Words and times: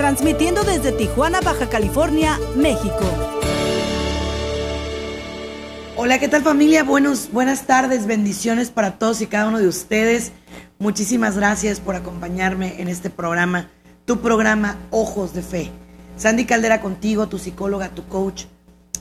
transmitiendo 0.00 0.62
desde 0.62 0.92
Tijuana, 0.92 1.42
Baja 1.42 1.68
California, 1.68 2.38
México. 2.56 3.04
Hola, 5.94 6.18
¿qué 6.18 6.26
tal 6.26 6.42
familia? 6.42 6.84
Buenos, 6.84 7.30
buenas 7.30 7.66
tardes, 7.66 8.06
bendiciones 8.06 8.70
para 8.70 8.98
todos 8.98 9.20
y 9.20 9.26
cada 9.26 9.48
uno 9.48 9.58
de 9.58 9.68
ustedes. 9.68 10.32
Muchísimas 10.78 11.36
gracias 11.36 11.80
por 11.80 11.96
acompañarme 11.96 12.80
en 12.80 12.88
este 12.88 13.10
programa, 13.10 13.68
tu 14.06 14.20
programa 14.20 14.78
Ojos 14.90 15.34
de 15.34 15.42
Fe. 15.42 15.70
Sandy 16.16 16.46
Caldera 16.46 16.80
contigo, 16.80 17.28
tu 17.28 17.38
psicóloga, 17.38 17.90
tu 17.90 18.06
coach. 18.08 18.46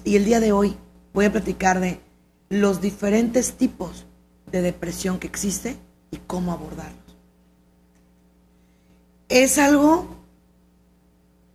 Y 0.04 0.18
el 0.18 0.26
día 0.26 0.42
de 0.42 0.52
hoy 0.52 0.76
voy 1.14 1.23
a 1.23 1.31
platicar 1.31 1.80
de 1.80 2.02
los 2.50 2.81
diferentes 2.81 3.54
tipos 3.54 4.06
de 4.52 4.62
depresión 4.62 5.18
que 5.18 5.28
existe 5.28 5.78
y 6.12 6.18
cómo 6.18 6.52
abordarlos. 6.52 7.16
Es 9.30 9.58
algo, 9.58 10.19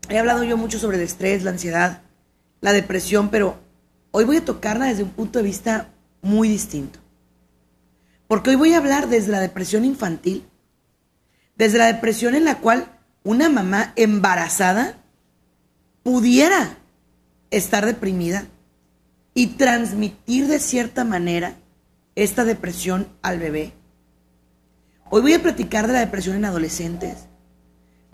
he 0.09 0.19
hablado 0.19 0.45
yo 0.45 0.57
mucho 0.57 0.79
sobre 0.79 0.97
el 0.97 1.03
estrés, 1.03 1.43
la 1.43 1.51
ansiedad, 1.51 2.03
la 2.61 2.73
depresión, 2.73 3.31
pero 3.31 3.59
hoy 4.11 4.25
voy 4.25 4.39
a 4.39 4.45
tocarla 4.45 4.87
desde 4.87 5.03
un 5.03 5.11
punto 5.11 5.39
de 5.39 5.45
vista 5.45 5.89
muy 6.23 6.49
distinto. 6.49 6.99
Porque 8.27 8.51
hoy 8.51 8.57
voy 8.57 8.73
a 8.75 8.79
hablar 8.79 9.09
desde 9.09 9.33
la 9.33 9.41
depresión 9.41 9.85
infantil, 9.85 10.45
desde 11.57 11.79
la 11.79 11.87
depresión 11.87 12.35
en 12.35 12.45
la 12.45 12.59
cual 12.59 12.89
una 13.23 13.49
mamá 13.49 13.93
embarazada 13.97 14.99
pudiera 16.03 16.79
estar 17.51 17.87
deprimida 17.87 18.47
y 19.35 19.49
transmitir 19.49 20.47
de 20.47 20.59
cierta 20.59 21.05
manera 21.05 21.57
esta 22.15 22.45
depresión 22.45 23.09
al 23.23 23.39
bebé. 23.39 23.73
Hoy 25.11 25.23
voy 25.23 25.35
a 25.35 25.43
platicar 25.43 25.87
de 25.87 25.93
la 25.93 26.01
depresión 26.01 26.37
en 26.37 26.45
adolescentes, 26.45 27.27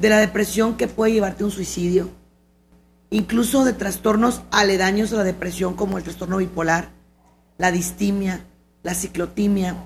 de 0.01 0.09
la 0.09 0.19
depresión 0.19 0.77
que 0.77 0.89
puede 0.89 1.13
llevarte 1.13 1.43
a 1.43 1.47
un 1.47 1.53
suicidio, 1.53 2.09
incluso 3.11 3.65
de 3.65 3.75
trastornos 3.75 4.43
aledaños 4.51 5.13
a 5.13 5.17
la 5.17 5.25
depresión 5.25 5.75
como 5.75 5.99
el 5.99 6.05
trastorno 6.05 6.39
bipolar, 6.39 6.91
la 7.59 7.71
distimia, 7.71 8.45
la 8.83 8.95
ciclotimia, 8.95 9.77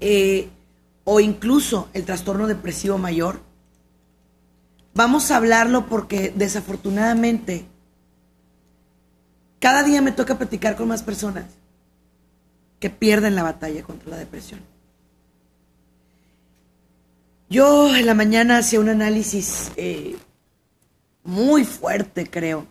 eh, 0.00 0.48
o 1.04 1.20
incluso 1.20 1.88
el 1.94 2.04
trastorno 2.04 2.46
depresivo 2.46 2.98
mayor. 2.98 3.40
Vamos 4.94 5.30
a 5.30 5.36
hablarlo 5.36 5.86
porque 5.86 6.32
desafortunadamente 6.34 7.66
cada 9.58 9.82
día 9.82 10.00
me 10.00 10.12
toca 10.12 10.38
platicar 10.38 10.76
con 10.76 10.88
más 10.88 11.02
personas 11.02 11.46
que 12.78 12.90
pierden 12.90 13.34
la 13.34 13.42
batalla 13.42 13.82
contra 13.82 14.10
la 14.10 14.16
depresión. 14.16 14.60
Yo 17.48 17.94
en 17.94 18.06
la 18.06 18.14
mañana 18.14 18.58
hacía 18.58 18.80
un 18.80 18.88
análisis 18.88 19.70
eh, 19.76 20.16
muy 21.22 21.64
fuerte, 21.64 22.28
creo. 22.28 22.66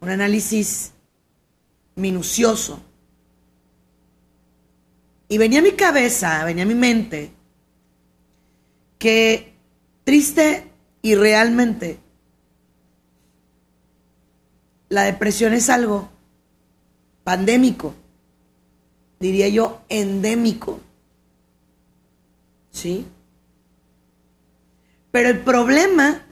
Un 0.00 0.10
análisis 0.10 0.92
minucioso. 1.96 2.80
Y 5.28 5.38
venía 5.38 5.58
a 5.58 5.62
mi 5.62 5.72
cabeza, 5.72 6.44
venía 6.44 6.62
a 6.62 6.66
mi 6.66 6.74
mente, 6.74 7.32
que 8.98 9.54
triste 10.04 10.70
y 11.02 11.16
realmente 11.16 11.98
la 14.88 15.02
depresión 15.02 15.52
es 15.52 15.68
algo 15.68 16.08
pandémico, 17.24 17.94
diría 19.18 19.48
yo 19.48 19.82
endémico. 19.88 20.80
¿Sí? 22.76 23.06
Pero 25.10 25.30
el 25.30 25.40
problema 25.40 26.26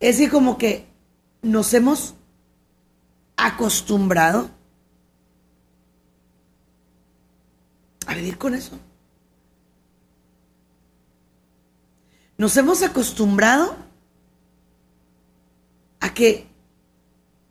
es 0.00 0.16
que 0.16 0.30
como 0.30 0.56
que 0.56 0.86
nos 1.42 1.74
hemos 1.74 2.14
acostumbrado 3.36 4.48
a 8.06 8.14
vivir 8.14 8.38
con 8.38 8.54
eso. 8.54 8.78
Nos 12.38 12.56
hemos 12.56 12.82
acostumbrado 12.82 13.76
a 16.00 16.14
que, 16.14 16.46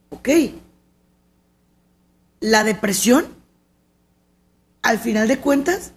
ok, 0.09 0.29
la 2.39 2.63
depresión, 2.63 3.27
al 4.81 4.97
final 4.97 5.27
de 5.27 5.39
cuentas, 5.39 5.93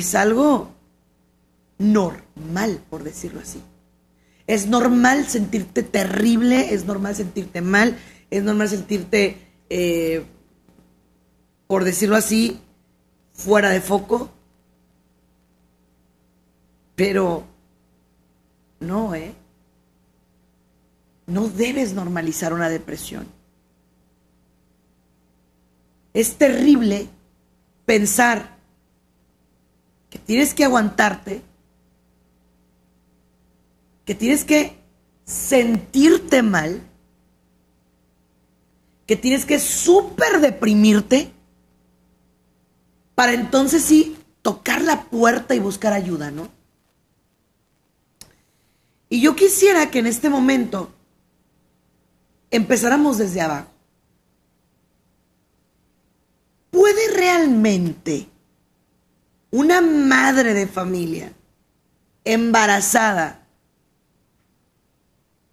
es 0.00 0.14
algo 0.14 0.70
normal, 1.78 2.82
por 2.90 3.04
decirlo 3.04 3.40
así. 3.40 3.62
Es 4.46 4.66
normal 4.66 5.26
sentirte 5.26 5.82
terrible, 5.82 6.72
es 6.74 6.84
normal 6.84 7.14
sentirte 7.14 7.60
mal, 7.60 7.96
es 8.30 8.42
normal 8.42 8.68
sentirte, 8.68 9.38
eh, 9.70 10.24
por 11.66 11.84
decirlo 11.84 12.16
así, 12.16 12.60
fuera 13.32 13.70
de 13.70 13.80
foco. 13.80 14.30
Pero 16.94 17.44
no, 18.80 19.14
¿eh? 19.14 19.34
No 21.26 21.48
debes 21.48 21.92
normalizar 21.92 22.52
una 22.52 22.68
depresión. 22.68 23.26
Es 26.14 26.36
terrible 26.36 27.08
pensar 27.84 28.55
que 30.16 30.22
tienes 30.22 30.54
que 30.54 30.64
aguantarte, 30.64 31.42
que 34.06 34.14
tienes 34.14 34.44
que 34.44 34.78
sentirte 35.26 36.42
mal, 36.42 36.80
que 39.06 39.14
tienes 39.14 39.44
que 39.44 39.58
súper 39.58 40.40
deprimirte 40.40 41.30
para 43.14 43.34
entonces 43.34 43.82
sí 43.82 44.16
tocar 44.40 44.80
la 44.80 45.04
puerta 45.04 45.54
y 45.54 45.58
buscar 45.58 45.92
ayuda, 45.92 46.30
¿no? 46.30 46.48
Y 49.10 49.20
yo 49.20 49.36
quisiera 49.36 49.90
que 49.90 49.98
en 49.98 50.06
este 50.06 50.30
momento 50.30 50.94
empezáramos 52.50 53.18
desde 53.18 53.42
abajo. 53.42 53.68
¿Puede 56.70 57.14
realmente 57.14 58.30
una 59.50 59.80
madre 59.80 60.54
de 60.54 60.66
familia 60.66 61.32
embarazada 62.24 63.46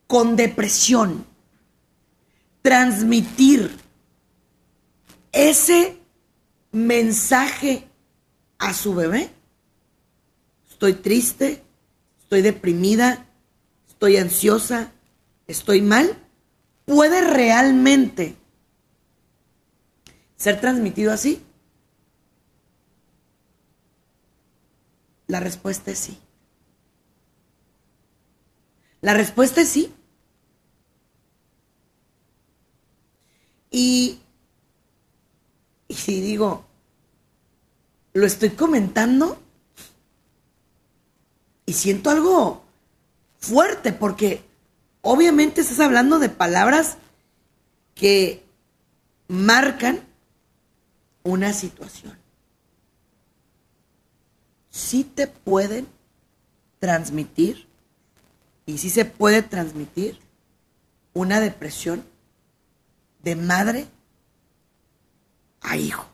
con 0.08 0.36
depresión 0.36 1.26
transmitir 2.62 3.78
ese 5.32 5.98
mensaje 6.72 7.88
a 8.58 8.74
su 8.74 8.96
bebé? 8.96 9.30
Estoy 10.70 10.94
triste, 10.94 11.64
estoy 12.20 12.42
deprimida, 12.42 13.26
estoy 13.88 14.17
ansiosa, 14.17 14.91
estoy 15.47 15.82
mal 15.82 16.17
puede 16.85 17.22
realmente 17.22 18.35
ser 20.35 20.59
transmitido 20.59 21.12
así? 21.12 21.41
La 25.28 25.40
respuesta 25.40 25.91
es 25.91 25.99
sí. 25.99 26.17
La 29.02 29.14
respuesta 29.14 29.61
es 29.61 29.70
sí. 29.70 29.93
Y, 33.72 34.20
y 35.87 35.93
si 35.96 36.22
digo, 36.22 36.66
lo 38.14 38.25
estoy 38.25 38.52
comentando 38.52 39.41
y 41.66 41.73
siento 41.73 42.09
algo 42.09 42.64
fuerte 43.40 43.91
porque 43.91 44.43
obviamente 45.02 45.61
estás 45.61 45.79
hablando 45.79 46.19
de 46.19 46.29
palabras 46.29 46.97
que 47.96 48.43
marcan 49.28 50.02
una 51.23 51.53
situación. 51.53 52.22
Sí 54.73 55.03
te 55.03 55.28
pueden 55.28 55.85
transmitir 56.79 57.67
y 58.66 58.79
sí 58.79 58.90
se 58.90 59.05
puede 59.05 59.43
transmitir 59.43 60.17
una 61.14 61.40
depresión 61.40 62.03
de 63.22 63.35
madre 63.35 63.85
a 65.61 65.78
hijo. 65.78 66.08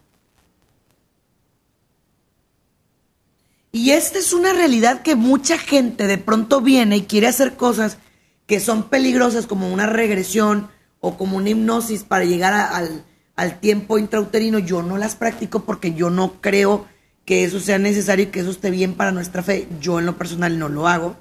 Y 3.71 3.91
esta 3.91 4.19
es 4.19 4.33
una 4.33 4.51
realidad 4.51 5.03
que 5.03 5.15
mucha 5.15 5.57
gente 5.57 6.05
de 6.05 6.17
pronto 6.17 6.59
viene 6.59 6.97
y 6.97 7.05
quiere 7.05 7.27
hacer 7.27 7.55
cosas 7.55 7.97
que 8.45 8.59
son 8.59 8.89
peligrosas 8.89 9.47
como 9.47 9.71
una 9.71 9.85
regresión 9.85 10.69
o 10.99 11.17
como 11.17 11.37
una 11.37 11.51
hipnosis 11.51 12.03
para 12.03 12.25
llegar 12.25 12.53
al, 12.53 13.05
al 13.37 13.61
tiempo 13.61 13.97
intrauterino. 13.97 14.59
Yo 14.59 14.83
no 14.83 14.97
las 14.97 15.15
practico 15.15 15.63
porque 15.63 15.93
yo 15.93 16.09
no 16.09 16.41
creo 16.41 16.87
que 17.29 17.43
eso 17.43 17.59
sea 17.59 17.77
necesario 17.77 18.25
y 18.25 18.29
que 18.29 18.39
eso 18.39 18.49
esté 18.49 18.71
bien 18.71 18.95
para 18.95 19.11
nuestra 19.11 19.43
fe. 19.43 19.67
Yo 19.79 19.99
en 19.99 20.07
lo 20.07 20.17
personal 20.17 20.57
no 20.57 20.67
lo 20.67 20.87
hago. 20.87 21.15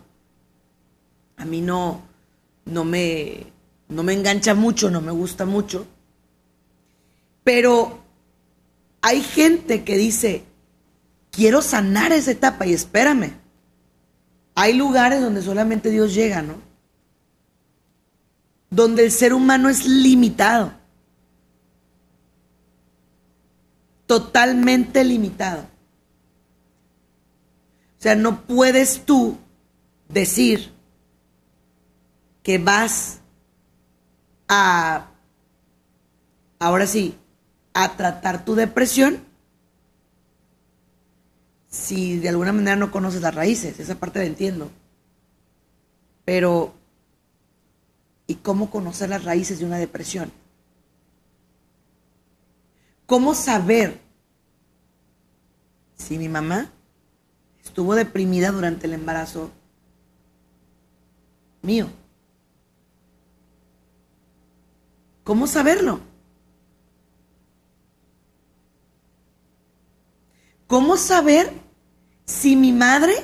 A 1.36 1.44
mí 1.44 1.60
no, 1.60 2.00
no 2.64 2.86
me, 2.86 3.52
no 3.90 4.02
me 4.02 4.14
engancha 4.14 4.54
mucho, 4.54 4.90
no 4.90 5.02
me 5.02 5.12
gusta 5.12 5.44
mucho. 5.44 5.86
Pero 7.44 8.02
hay 9.02 9.20
gente 9.20 9.84
que 9.84 9.98
dice, 9.98 10.44
quiero 11.30 11.60
sanar 11.60 12.12
esa 12.12 12.30
etapa 12.30 12.66
y 12.66 12.72
espérame. 12.72 13.34
Hay 14.54 14.72
lugares 14.72 15.20
donde 15.20 15.42
solamente 15.42 15.90
Dios 15.90 16.14
llega, 16.14 16.40
¿no? 16.40 16.54
Donde 18.70 19.04
el 19.04 19.12
ser 19.12 19.34
humano 19.34 19.68
es 19.68 19.84
limitado. 19.84 20.72
Totalmente 24.06 25.04
limitado. 25.04 25.76
O 27.98 28.00
sea, 28.00 28.14
no 28.14 28.42
puedes 28.42 29.04
tú 29.04 29.38
decir 30.08 30.72
que 32.44 32.58
vas 32.58 33.20
a, 34.46 35.08
ahora 36.60 36.86
sí, 36.86 37.16
a 37.74 37.96
tratar 37.96 38.44
tu 38.44 38.54
depresión 38.54 39.24
si 41.68 42.18
de 42.18 42.28
alguna 42.28 42.52
manera 42.52 42.76
no 42.76 42.92
conoces 42.92 43.20
las 43.20 43.34
raíces. 43.34 43.80
Esa 43.80 43.96
parte 43.96 44.20
la 44.20 44.26
entiendo. 44.26 44.70
Pero, 46.24 46.74
¿y 48.28 48.36
cómo 48.36 48.70
conocer 48.70 49.08
las 49.08 49.24
raíces 49.24 49.58
de 49.58 49.66
una 49.66 49.78
depresión? 49.78 50.30
¿Cómo 53.06 53.34
saber 53.34 54.00
si 55.96 56.16
mi 56.16 56.28
mamá 56.28 56.72
estuvo 57.78 57.94
deprimida 57.94 58.50
durante 58.50 58.88
el 58.88 58.94
embarazo 58.94 59.52
mío? 61.62 61.86
¿Cómo 65.22 65.46
saberlo? 65.46 66.00
¿Cómo 70.66 70.96
saber 70.96 71.52
si 72.24 72.56
mi 72.56 72.72
madre 72.72 73.14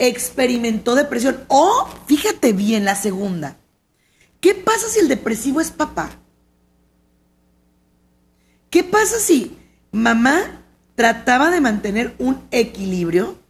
experimentó 0.00 0.96
depresión? 0.96 1.44
O, 1.46 1.88
fíjate 2.08 2.52
bien, 2.52 2.84
la 2.84 2.96
segunda. 2.96 3.56
¿Qué 4.40 4.56
pasa 4.56 4.88
si 4.88 4.98
el 4.98 5.06
depresivo 5.06 5.60
es 5.60 5.70
papá? 5.70 6.10
¿Qué 8.68 8.82
pasa 8.82 9.20
si 9.20 9.56
mamá 9.92 10.60
trataba 10.96 11.52
de 11.52 11.60
mantener 11.60 12.16
un 12.18 12.42
equilibrio? 12.50 13.40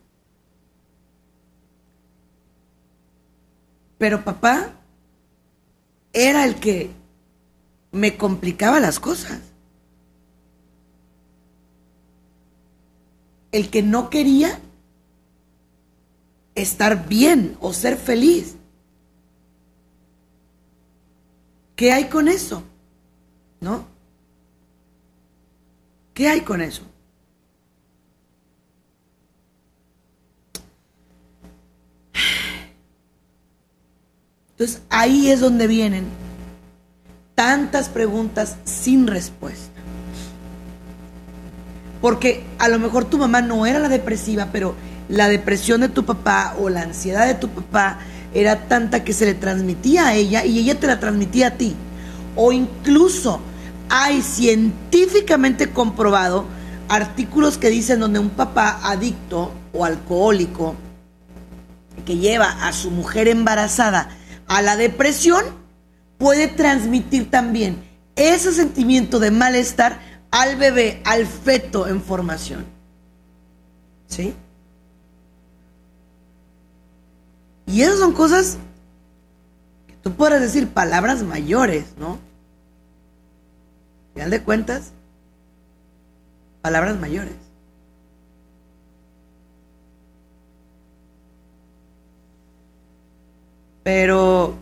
Pero 4.02 4.24
papá 4.24 4.72
era 6.12 6.44
el 6.44 6.56
que 6.56 6.90
me 7.92 8.16
complicaba 8.16 8.80
las 8.80 8.98
cosas. 8.98 9.38
El 13.52 13.70
que 13.70 13.80
no 13.84 14.10
quería 14.10 14.58
estar 16.56 17.06
bien 17.06 17.56
o 17.60 17.72
ser 17.72 17.96
feliz. 17.96 18.56
¿Qué 21.76 21.92
hay 21.92 22.06
con 22.06 22.26
eso? 22.26 22.64
¿No? 23.60 23.86
¿Qué 26.12 26.26
hay 26.26 26.40
con 26.40 26.60
eso? 26.60 26.91
Entonces 34.62 34.82
ahí 34.90 35.28
es 35.28 35.40
donde 35.40 35.66
vienen 35.66 36.04
tantas 37.34 37.88
preguntas 37.88 38.58
sin 38.62 39.08
respuesta. 39.08 39.80
Porque 42.00 42.44
a 42.60 42.68
lo 42.68 42.78
mejor 42.78 43.04
tu 43.06 43.18
mamá 43.18 43.42
no 43.42 43.66
era 43.66 43.80
la 43.80 43.88
depresiva, 43.88 44.50
pero 44.52 44.76
la 45.08 45.26
depresión 45.26 45.80
de 45.80 45.88
tu 45.88 46.04
papá 46.04 46.54
o 46.60 46.68
la 46.68 46.82
ansiedad 46.82 47.26
de 47.26 47.34
tu 47.34 47.48
papá 47.48 47.98
era 48.32 48.68
tanta 48.68 49.02
que 49.02 49.12
se 49.12 49.24
le 49.24 49.34
transmitía 49.34 50.06
a 50.06 50.14
ella 50.14 50.44
y 50.44 50.60
ella 50.60 50.78
te 50.78 50.86
la 50.86 51.00
transmitía 51.00 51.48
a 51.48 51.54
ti. 51.54 51.74
O 52.36 52.52
incluso 52.52 53.40
hay 53.88 54.22
científicamente 54.22 55.70
comprobado 55.70 56.44
artículos 56.88 57.58
que 57.58 57.68
dicen 57.68 57.98
donde 57.98 58.20
un 58.20 58.30
papá 58.30 58.78
adicto 58.84 59.50
o 59.72 59.84
alcohólico 59.84 60.76
que 62.06 62.18
lleva 62.18 62.64
a 62.64 62.72
su 62.72 62.92
mujer 62.92 63.26
embarazada 63.26 64.08
a 64.52 64.60
la 64.60 64.76
depresión, 64.76 65.42
puede 66.18 66.46
transmitir 66.46 67.30
también 67.30 67.82
ese 68.16 68.52
sentimiento 68.52 69.18
de 69.18 69.30
malestar 69.30 69.98
al 70.30 70.56
bebé, 70.56 71.00
al 71.06 71.26
feto 71.26 71.88
en 71.88 72.02
formación. 72.02 72.66
¿Sí? 74.08 74.34
Y 77.64 77.80
esas 77.80 77.98
son 77.98 78.12
cosas 78.12 78.58
que 79.86 79.94
tú 80.02 80.12
podrás 80.12 80.42
decir 80.42 80.68
palabras 80.68 81.22
mayores, 81.22 81.86
¿no? 81.96 82.18
Final 84.12 84.28
de 84.28 84.42
cuentas, 84.42 84.92
palabras 86.60 87.00
mayores. 87.00 87.41
Pero 93.82 94.56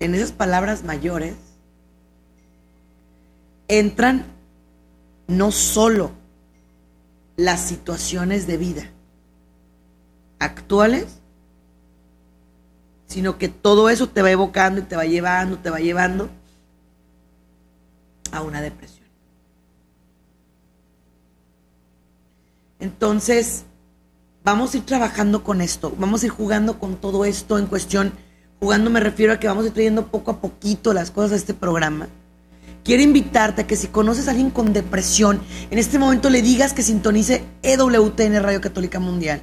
en 0.00 0.14
esas 0.14 0.32
palabras 0.32 0.84
mayores 0.84 1.34
entran 3.68 4.24
no 5.26 5.50
solo 5.52 6.10
las 7.36 7.60
situaciones 7.60 8.46
de 8.46 8.56
vida 8.56 8.90
actuales, 10.38 11.18
sino 13.06 13.38
que 13.38 13.48
todo 13.48 13.88
eso 13.90 14.08
te 14.08 14.22
va 14.22 14.30
evocando 14.30 14.80
y 14.80 14.84
te 14.84 14.96
va 14.96 15.04
llevando, 15.04 15.58
te 15.58 15.70
va 15.70 15.78
llevando 15.78 16.28
a 18.32 18.42
una 18.42 18.60
depresión. 18.60 19.06
Entonces, 22.80 23.64
vamos 24.50 24.74
a 24.74 24.78
ir 24.78 24.84
trabajando 24.84 25.44
con 25.44 25.60
esto, 25.60 25.94
vamos 25.98 26.22
a 26.22 26.26
ir 26.26 26.32
jugando 26.32 26.78
con 26.78 26.96
todo 26.96 27.24
esto 27.24 27.58
en 27.58 27.66
cuestión 27.66 28.12
Jugando 28.60 28.90
me 28.90 28.98
refiero 28.98 29.32
a 29.32 29.38
que 29.38 29.46
vamos 29.46 29.64
a 29.64 29.68
ir 29.68 29.74
trayendo 29.74 30.08
poco 30.08 30.32
a 30.32 30.40
poquito 30.40 30.92
las 30.92 31.12
cosas 31.12 31.32
a 31.32 31.36
este 31.36 31.54
programa. 31.54 32.08
Quiero 32.82 33.02
invitarte 33.02 33.62
a 33.62 33.66
que 33.66 33.76
si 33.76 33.86
conoces 33.86 34.26
a 34.26 34.32
alguien 34.32 34.50
con 34.50 34.72
depresión, 34.72 35.40
en 35.70 35.78
este 35.78 35.98
momento 35.98 36.28
le 36.28 36.42
digas 36.42 36.72
que 36.72 36.82
sintonice 36.82 37.44
EWTN 37.62 38.42
Radio 38.42 38.60
Católica 38.60 38.98
Mundial. 38.98 39.42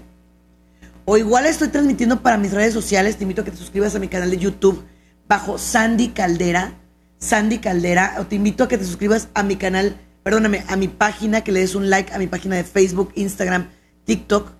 O 1.05 1.17
igual 1.17 1.45
estoy 1.45 1.69
transmitiendo 1.69 2.21
para 2.21 2.37
mis 2.37 2.51
redes 2.51 2.73
sociales, 2.73 3.15
te 3.15 3.23
invito 3.23 3.41
a 3.41 3.45
que 3.45 3.51
te 3.51 3.57
suscribas 3.57 3.95
a 3.95 3.99
mi 3.99 4.09
canal 4.09 4.31
de 4.31 4.37
YouTube 4.37 4.83
bajo 5.29 5.57
Sandy 5.57 6.09
Caldera, 6.09 6.73
Sandy 7.19 7.59
Caldera, 7.59 8.17
o 8.19 8.25
te 8.25 8.35
invito 8.35 8.65
a 8.65 8.67
que 8.67 8.77
te 8.77 8.83
suscribas 8.83 9.29
a 9.33 9.43
mi 9.43 9.55
canal, 9.55 9.95
perdóname, 10.23 10.65
a 10.67 10.75
mi 10.75 10.87
página, 10.89 11.41
que 11.41 11.53
le 11.53 11.61
des 11.61 11.75
un 11.75 11.89
like 11.89 12.11
a 12.11 12.17
mi 12.17 12.27
página 12.27 12.57
de 12.57 12.63
Facebook, 12.63 13.11
Instagram, 13.15 13.69
TikTok, 14.03 14.51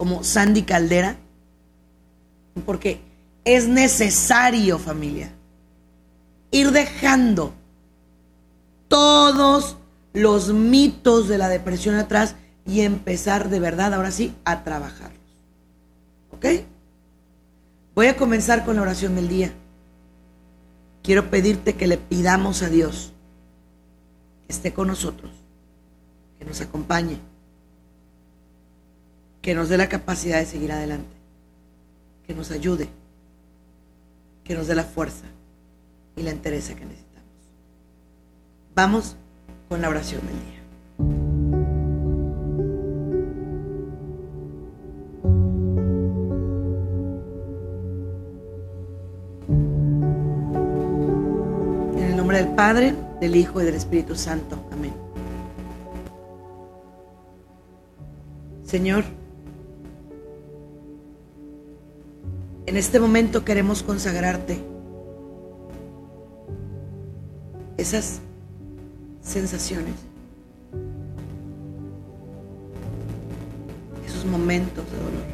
como 0.00 0.24
Sandy 0.24 0.62
Caldera. 0.62 1.18
Porque 2.64 3.02
es 3.44 3.68
necesario, 3.68 4.78
familia, 4.78 5.30
ir 6.50 6.70
dejando 6.70 7.52
todos 8.88 9.76
los 10.14 10.54
mitos 10.54 11.28
de 11.28 11.36
la 11.36 11.50
depresión 11.50 11.96
atrás 11.96 12.34
y 12.64 12.80
empezar 12.80 13.50
de 13.50 13.60
verdad, 13.60 13.92
ahora 13.92 14.10
sí, 14.10 14.34
a 14.46 14.64
trabajarlos. 14.64 15.20
¿Ok? 16.30 16.46
Voy 17.94 18.06
a 18.06 18.16
comenzar 18.16 18.64
con 18.64 18.76
la 18.76 18.82
oración 18.82 19.16
del 19.16 19.28
día. 19.28 19.52
Quiero 21.02 21.28
pedirte 21.28 21.74
que 21.74 21.86
le 21.86 21.98
pidamos 21.98 22.62
a 22.62 22.70
Dios 22.70 23.12
que 24.46 24.54
esté 24.54 24.72
con 24.72 24.88
nosotros, 24.88 25.30
que 26.38 26.46
nos 26.46 26.62
acompañe, 26.62 27.20
que 29.42 29.54
nos 29.54 29.68
dé 29.68 29.78
la 29.78 29.88
capacidad 29.88 30.38
de 30.38 30.46
seguir 30.46 30.72
adelante. 30.72 31.20
que 32.26 32.36
nos 32.36 32.52
ayude, 32.52 32.88
que 34.44 34.54
nos 34.54 34.68
dé 34.68 34.76
la 34.76 34.84
fuerza 34.84 35.24
y 36.14 36.22
la 36.22 36.30
entereza 36.30 36.76
que 36.76 36.84
necesitamos. 36.84 37.28
Vamos 38.72 39.16
con 39.68 39.82
la 39.82 39.88
oración 39.88 40.20
del 40.24 40.36
día. 40.36 40.60
En 51.96 52.10
el 52.10 52.16
nombre 52.16 52.36
del 52.44 52.54
Padre, 52.54 52.94
del 53.20 53.34
Hijo 53.34 53.60
y 53.60 53.64
del 53.64 53.74
Espíritu 53.74 54.14
Santo. 54.14 54.56
Amén. 54.70 54.94
Señor, 58.62 59.02
en 62.70 62.76
este 62.76 63.00
momento 63.00 63.44
queremos 63.44 63.82
consagrarte 63.82 64.56
esas 67.76 68.20
sensaciones, 69.20 69.94
esos 74.06 74.24
momentos 74.24 74.84
de 74.88 74.96
dolor, 74.98 75.24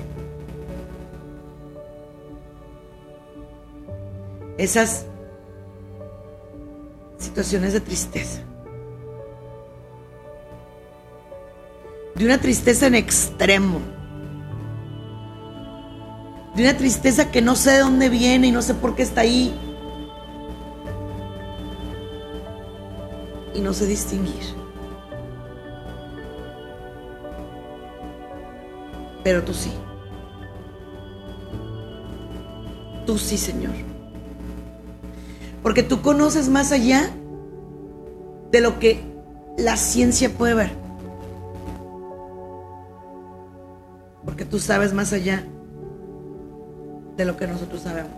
esas 4.56 5.04
situaciones 7.18 7.74
de 7.74 7.80
tristeza. 7.82 8.40
de 12.14 12.24
una 12.24 12.40
tristeza 12.40 12.86
en 12.86 12.94
extremo, 12.94 13.78
de 16.56 16.62
una 16.62 16.76
tristeza 16.76 17.30
que 17.30 17.42
no 17.42 17.54
sé 17.54 17.72
de 17.72 17.78
dónde 17.80 18.08
viene 18.08 18.48
y 18.48 18.52
no 18.52 18.62
sé 18.62 18.74
por 18.74 18.94
qué 18.94 19.02
está 19.02 19.20
ahí. 19.20 19.54
Y 23.54 23.60
no 23.60 23.72
sé 23.72 23.86
distinguir. 23.86 24.42
Pero 29.22 29.44
tú 29.44 29.52
sí. 29.52 29.72
Tú 33.04 33.18
sí, 33.18 33.36
Señor. 33.36 33.74
Porque 35.62 35.82
tú 35.82 36.00
conoces 36.00 36.48
más 36.48 36.72
allá 36.72 37.10
de 38.50 38.60
lo 38.60 38.78
que 38.78 39.00
la 39.58 39.76
ciencia 39.76 40.30
puede 40.30 40.54
ver. 40.54 40.86
porque 44.36 44.44
tú 44.44 44.58
sabes 44.58 44.92
más 44.92 45.14
allá 45.14 45.44
de 47.16 47.24
lo 47.24 47.36
que 47.36 47.46
nosotros 47.46 47.82
sabemos. 47.82 48.12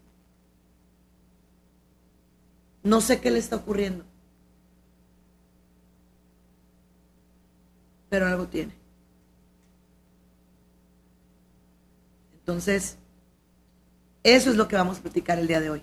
no 2.84 3.00
sé 3.00 3.20
qué 3.20 3.30
le 3.30 3.38
está 3.38 3.56
ocurriendo. 3.56 4.04
Pero 8.10 8.26
algo 8.26 8.46
tiene. 8.46 8.83
Entonces, 12.44 12.98
eso 14.22 14.50
es 14.50 14.56
lo 14.56 14.68
que 14.68 14.76
vamos 14.76 14.98
a 14.98 15.00
platicar 15.00 15.38
el 15.38 15.46
día 15.46 15.60
de 15.60 15.70
hoy. 15.70 15.82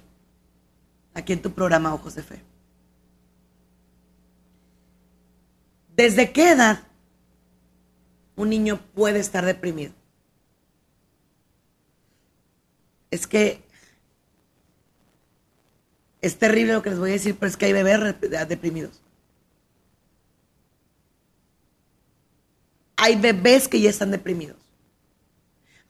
Aquí 1.16 1.34
en 1.34 1.42
tu 1.42 1.52
programa 1.52 1.92
Ojos 1.92 2.14
de 2.14 2.22
Fe. 2.22 2.44
¿Desde 5.96 6.32
qué 6.32 6.52
edad 6.52 6.84
un 8.36 8.50
niño 8.52 8.80
puede 8.94 9.20
estar 9.20 9.44
deprimido? 9.44 9.92
Es 13.10 13.26
que 13.26 13.64
es 16.22 16.38
terrible 16.38 16.74
lo 16.74 16.84
que 16.84 16.92
les 16.92 17.00
voy 17.00 17.10
a 17.10 17.14
decir, 17.14 17.36
pero 17.40 17.50
es 17.50 17.58
que 17.58 17.66
hay 17.66 17.74
bebés 17.74 18.20
deprimidos. 18.48 19.02
Hay 22.98 23.16
bebés 23.16 23.68
que 23.68 23.82
ya 23.82 23.90
están 23.90 24.12
deprimidos. 24.12 24.61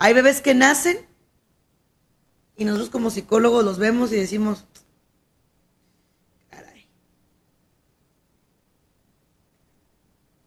Hay 0.03 0.15
bebés 0.15 0.41
que 0.41 0.55
nacen 0.55 0.98
y 2.58 2.65
nosotros 2.65 2.89
como 2.89 3.12
psicólogos 3.12 3.63
los 3.63 3.77
vemos 3.77 4.12
y 4.12 4.15
decimos, 4.15 4.65
caray, 6.50 6.88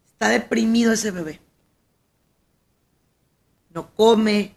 está 0.06 0.28
deprimido 0.28 0.92
ese 0.92 1.12
bebé. 1.12 1.40
No 3.70 3.94
come, 3.94 4.56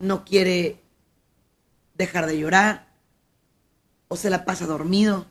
no 0.00 0.24
quiere 0.24 0.82
dejar 1.94 2.26
de 2.26 2.36
llorar 2.36 2.88
o 4.08 4.16
se 4.16 4.28
la 4.28 4.44
pasa 4.44 4.66
dormido, 4.66 5.26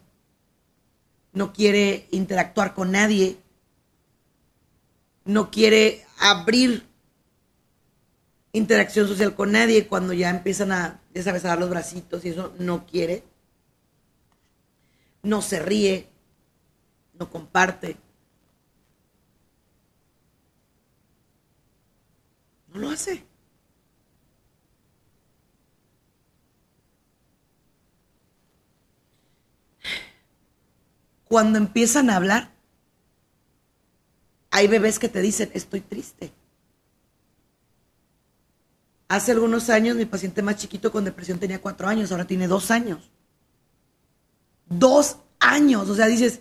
no 1.34 1.52
quiere 1.52 2.08
interactuar 2.12 2.74
con 2.74 2.94
nadie, 2.94 3.42
no 5.26 5.52
quiere 5.52 6.06
abrir 6.18 6.90
interacción 8.54 9.08
social 9.08 9.36
con 9.36 9.52
nadie 9.52 9.88
cuando 9.88 10.14
ya 10.14 10.30
empiezan 10.30 10.72
a, 10.72 11.02
ya 11.14 11.56
los 11.56 11.70
bracitos 11.70 12.26
y 12.26 12.30
eso 12.30 12.54
no 12.60 12.86
quiere, 12.86 13.24
no 15.24 15.42
se 15.42 15.60
ríe, 15.60 16.10
no 17.18 17.30
comparte. 17.30 17.98
No 22.68 22.80
lo 22.80 22.90
hace. 22.90 23.26
Cuando 31.26 31.58
empiezan 31.58 32.10
a 32.10 32.18
hablar, 32.18 32.52
hay 34.52 34.68
bebés 34.68 35.00
que 35.00 35.08
te 35.08 35.22
dicen, 35.22 35.50
estoy 35.54 35.80
triste. 35.82 36.34
Hace 39.12 39.34
algunos 39.34 39.70
años 39.70 39.98
mi 39.98 40.06
paciente 40.06 40.42
más 40.42 40.56
chiquito 40.56 40.90
con 40.90 41.04
depresión 41.04 41.38
tenía 41.38 41.60
cuatro 41.60 41.86
años, 41.90 42.14
ahora 42.14 42.24
tiene 42.24 42.48
dos 42.48 42.72
años. 42.72 43.12
Dos 44.70 45.18
años, 45.38 45.90
o 45.90 45.96
sea, 45.96 46.08
dices, 46.08 46.40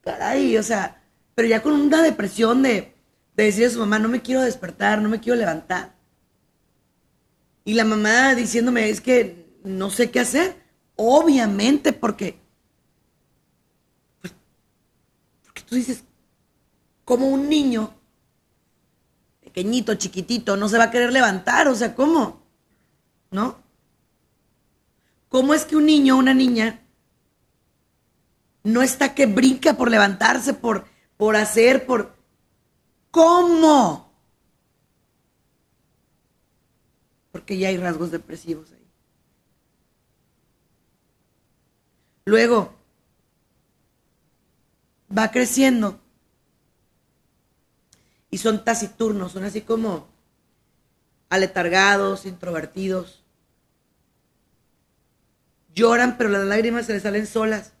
caray, 0.00 0.56
o 0.56 0.62
sea, 0.64 1.04
pero 1.36 1.46
ya 1.46 1.62
con 1.62 1.72
una 1.72 2.02
depresión 2.02 2.64
de, 2.64 2.96
de 3.36 3.44
decir 3.44 3.64
a 3.66 3.70
su 3.70 3.78
mamá, 3.78 4.00
no 4.00 4.08
me 4.08 4.22
quiero 4.22 4.42
despertar, 4.42 5.00
no 5.00 5.08
me 5.08 5.20
quiero 5.20 5.38
levantar. 5.38 5.94
Y 7.64 7.74
la 7.74 7.84
mamá 7.84 8.34
diciéndome, 8.34 8.88
es 8.88 9.00
que 9.00 9.46
no 9.62 9.88
sé 9.88 10.10
qué 10.10 10.18
hacer. 10.18 10.56
Obviamente, 10.96 11.92
porque 11.92 12.40
tú 15.64 15.76
dices, 15.76 16.02
como 17.04 17.28
un 17.28 17.48
niño 17.48 17.94
pequeñito, 19.60 19.94
chiquitito, 19.94 20.56
no 20.56 20.70
se 20.70 20.78
va 20.78 20.84
a 20.84 20.90
querer 20.90 21.12
levantar, 21.12 21.68
o 21.68 21.74
sea, 21.74 21.94
¿cómo? 21.94 22.42
¿No? 23.30 23.58
¿Cómo 25.28 25.52
es 25.52 25.66
que 25.66 25.76
un 25.76 25.84
niño 25.84 26.16
o 26.16 26.18
una 26.18 26.32
niña 26.32 26.80
no 28.62 28.80
está 28.80 29.14
que 29.14 29.26
brinca 29.26 29.76
por 29.76 29.90
levantarse, 29.90 30.54
por, 30.54 30.86
por 31.18 31.36
hacer, 31.36 31.84
por... 31.84 32.16
¿Cómo? 33.10 34.10
Porque 37.30 37.58
ya 37.58 37.68
hay 37.68 37.76
rasgos 37.76 38.10
depresivos 38.10 38.72
ahí. 38.72 38.86
Luego, 42.24 42.74
va 45.16 45.30
creciendo 45.30 45.99
y 48.30 48.38
son 48.38 48.64
taciturnos, 48.64 49.32
son 49.32 49.44
así 49.44 49.62
como 49.62 50.08
aletargados, 51.28 52.26
introvertidos. 52.26 53.24
Lloran, 55.74 56.16
pero 56.18 56.30
las 56.30 56.44
lágrimas 56.44 56.86
se 56.86 56.92
les 56.92 57.02
salen 57.02 57.26
solas. 57.26 57.72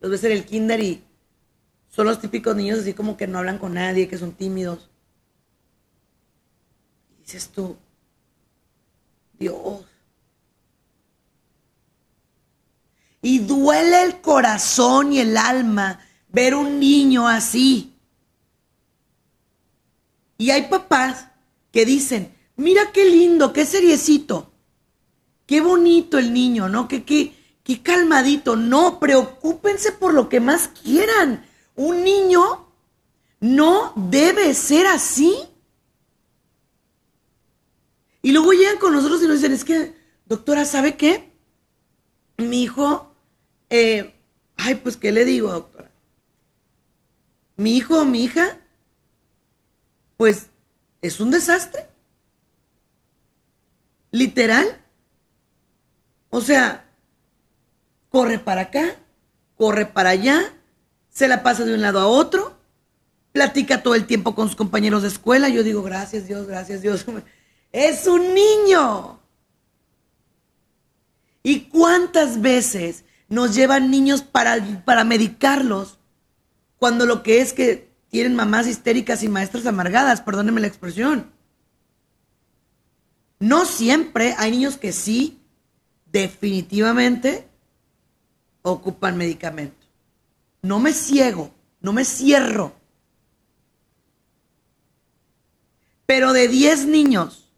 Los 0.00 0.10
ves 0.10 0.24
en 0.24 0.32
el 0.32 0.44
kinder 0.44 0.80
y 0.80 1.04
son 1.88 2.06
los 2.06 2.20
típicos 2.20 2.56
niños 2.56 2.80
así 2.80 2.94
como 2.94 3.16
que 3.16 3.26
no 3.26 3.38
hablan 3.38 3.58
con 3.58 3.74
nadie, 3.74 4.08
que 4.08 4.18
son 4.18 4.32
tímidos. 4.32 4.90
Y 7.10 7.22
dices 7.22 7.48
tú, 7.48 7.76
Dios. 9.38 9.84
Y 13.20 13.40
duele 13.40 14.02
el 14.02 14.20
corazón 14.20 15.12
y 15.12 15.20
el 15.20 15.36
alma 15.36 16.00
ver 16.28 16.54
un 16.54 16.80
niño 16.80 17.28
así. 17.28 17.91
Y 20.42 20.50
hay 20.50 20.62
papás 20.62 21.28
que 21.70 21.86
dicen, 21.86 22.34
mira 22.56 22.90
qué 22.90 23.04
lindo, 23.04 23.52
qué 23.52 23.64
seriecito, 23.64 24.52
qué 25.46 25.60
bonito 25.60 26.18
el 26.18 26.32
niño, 26.32 26.68
¿no? 26.68 26.88
Qué, 26.88 27.04
qué, 27.04 27.32
qué 27.62 27.80
calmadito. 27.80 28.56
No, 28.56 28.98
preocúpense 28.98 29.92
por 29.92 30.12
lo 30.12 30.28
que 30.28 30.40
más 30.40 30.66
quieran. 30.66 31.46
Un 31.76 32.02
niño 32.02 32.66
no 33.38 33.92
debe 33.94 34.52
ser 34.54 34.88
así. 34.88 35.32
Y 38.20 38.32
luego 38.32 38.52
llegan 38.52 38.78
con 38.78 38.94
nosotros 38.94 39.22
y 39.22 39.28
nos 39.28 39.36
dicen, 39.36 39.52
es 39.52 39.64
que, 39.64 39.94
doctora, 40.26 40.64
¿sabe 40.64 40.96
qué? 40.96 41.32
Mi 42.38 42.64
hijo, 42.64 43.14
eh, 43.70 44.12
ay, 44.56 44.74
pues, 44.74 44.96
¿qué 44.96 45.12
le 45.12 45.24
digo, 45.24 45.52
doctora? 45.52 45.92
Mi 47.54 47.76
hijo 47.76 48.00
o 48.00 48.04
mi 48.04 48.24
hija 48.24 48.58
pues 50.16 50.48
es 51.00 51.20
un 51.20 51.30
desastre. 51.30 51.86
Literal. 54.10 54.80
O 56.30 56.40
sea, 56.40 56.84
corre 58.08 58.38
para 58.38 58.62
acá, 58.62 58.96
corre 59.56 59.86
para 59.86 60.10
allá, 60.10 60.54
se 61.10 61.28
la 61.28 61.42
pasa 61.42 61.64
de 61.64 61.74
un 61.74 61.82
lado 61.82 62.00
a 62.00 62.06
otro, 62.06 62.56
platica 63.32 63.82
todo 63.82 63.94
el 63.94 64.06
tiempo 64.06 64.34
con 64.34 64.48
sus 64.48 64.56
compañeros 64.56 65.02
de 65.02 65.08
escuela. 65.08 65.48
Yo 65.48 65.62
digo, 65.62 65.82
gracias 65.82 66.26
Dios, 66.26 66.46
gracias 66.46 66.82
Dios. 66.82 67.04
Es 67.72 68.06
un 68.06 68.34
niño. 68.34 69.18
¿Y 71.42 71.60
cuántas 71.70 72.42
veces 72.42 73.04
nos 73.28 73.54
llevan 73.54 73.90
niños 73.90 74.20
para, 74.20 74.82
para 74.84 75.04
medicarlos 75.04 75.98
cuando 76.78 77.06
lo 77.06 77.22
que 77.22 77.40
es 77.40 77.54
que 77.54 77.91
tienen 78.12 78.36
mamás 78.36 78.66
histéricas 78.66 79.22
y 79.22 79.28
maestras 79.30 79.64
amargadas, 79.64 80.20
perdónenme 80.20 80.60
la 80.60 80.66
expresión. 80.66 81.32
No 83.40 83.64
siempre 83.64 84.34
hay 84.36 84.50
niños 84.50 84.76
que 84.76 84.92
sí, 84.92 85.40
definitivamente, 86.12 87.48
ocupan 88.60 89.16
medicamento. 89.16 89.86
No 90.60 90.78
me 90.78 90.92
ciego, 90.92 91.54
no 91.80 91.94
me 91.94 92.04
cierro. 92.04 92.74
Pero 96.04 96.34
de 96.34 96.48
10 96.48 96.88
niños 96.88 97.48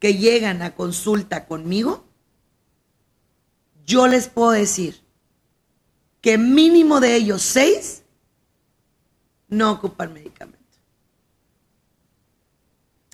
que 0.00 0.18
llegan 0.18 0.60
a 0.60 0.74
consulta 0.74 1.46
conmigo, 1.46 2.04
yo 3.86 4.06
les 4.06 4.28
puedo 4.28 4.50
decir 4.50 5.00
que 6.20 6.36
mínimo 6.36 7.00
de 7.00 7.16
ellos 7.16 7.40
6 7.40 8.03
no 9.56 9.72
ocupan 9.72 10.12
medicamento. 10.12 10.58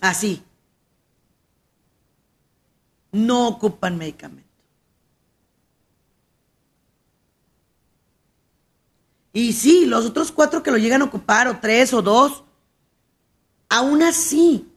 Así. 0.00 0.42
No 3.12 3.48
ocupan 3.48 3.98
medicamento. 3.98 4.48
Y 9.32 9.52
sí, 9.52 9.86
los 9.86 10.06
otros 10.06 10.32
cuatro 10.32 10.62
que 10.62 10.70
lo 10.70 10.78
llegan 10.78 11.02
a 11.02 11.04
ocupar, 11.04 11.46
o 11.46 11.60
tres 11.60 11.94
o 11.94 12.02
dos, 12.02 12.42
aún 13.68 14.02
así, 14.02 14.72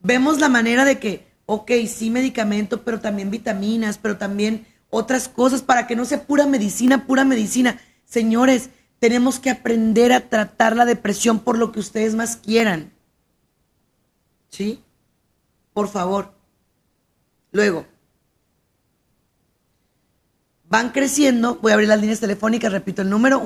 vemos 0.00 0.40
la 0.40 0.48
manera 0.48 0.84
de 0.84 0.98
que, 0.98 1.26
ok, 1.46 1.70
sí 1.86 2.10
medicamento, 2.10 2.82
pero 2.82 3.00
también 3.00 3.30
vitaminas, 3.30 3.98
pero 3.98 4.16
también 4.16 4.66
otras 4.88 5.28
cosas 5.28 5.62
para 5.62 5.86
que 5.86 5.96
no 5.96 6.04
sea 6.04 6.26
pura 6.26 6.46
medicina, 6.46 7.06
pura 7.06 7.24
medicina. 7.24 7.80
Señores, 8.04 8.70
tenemos 9.02 9.38
que 9.40 9.50
aprender 9.50 10.12
a 10.12 10.28
tratar 10.28 10.76
la 10.76 10.84
depresión 10.84 11.40
por 11.40 11.58
lo 11.58 11.72
que 11.72 11.80
ustedes 11.80 12.14
más 12.14 12.36
quieran. 12.36 12.92
¿Sí? 14.48 14.80
Por 15.72 15.88
favor. 15.88 16.32
Luego, 17.50 17.84
van 20.68 20.90
creciendo. 20.90 21.56
Voy 21.56 21.72
a 21.72 21.74
abrir 21.74 21.88
las 21.88 22.00
líneas 22.00 22.20
telefónicas, 22.20 22.70
repito 22.70 23.02
el 23.02 23.10
número, 23.10 23.42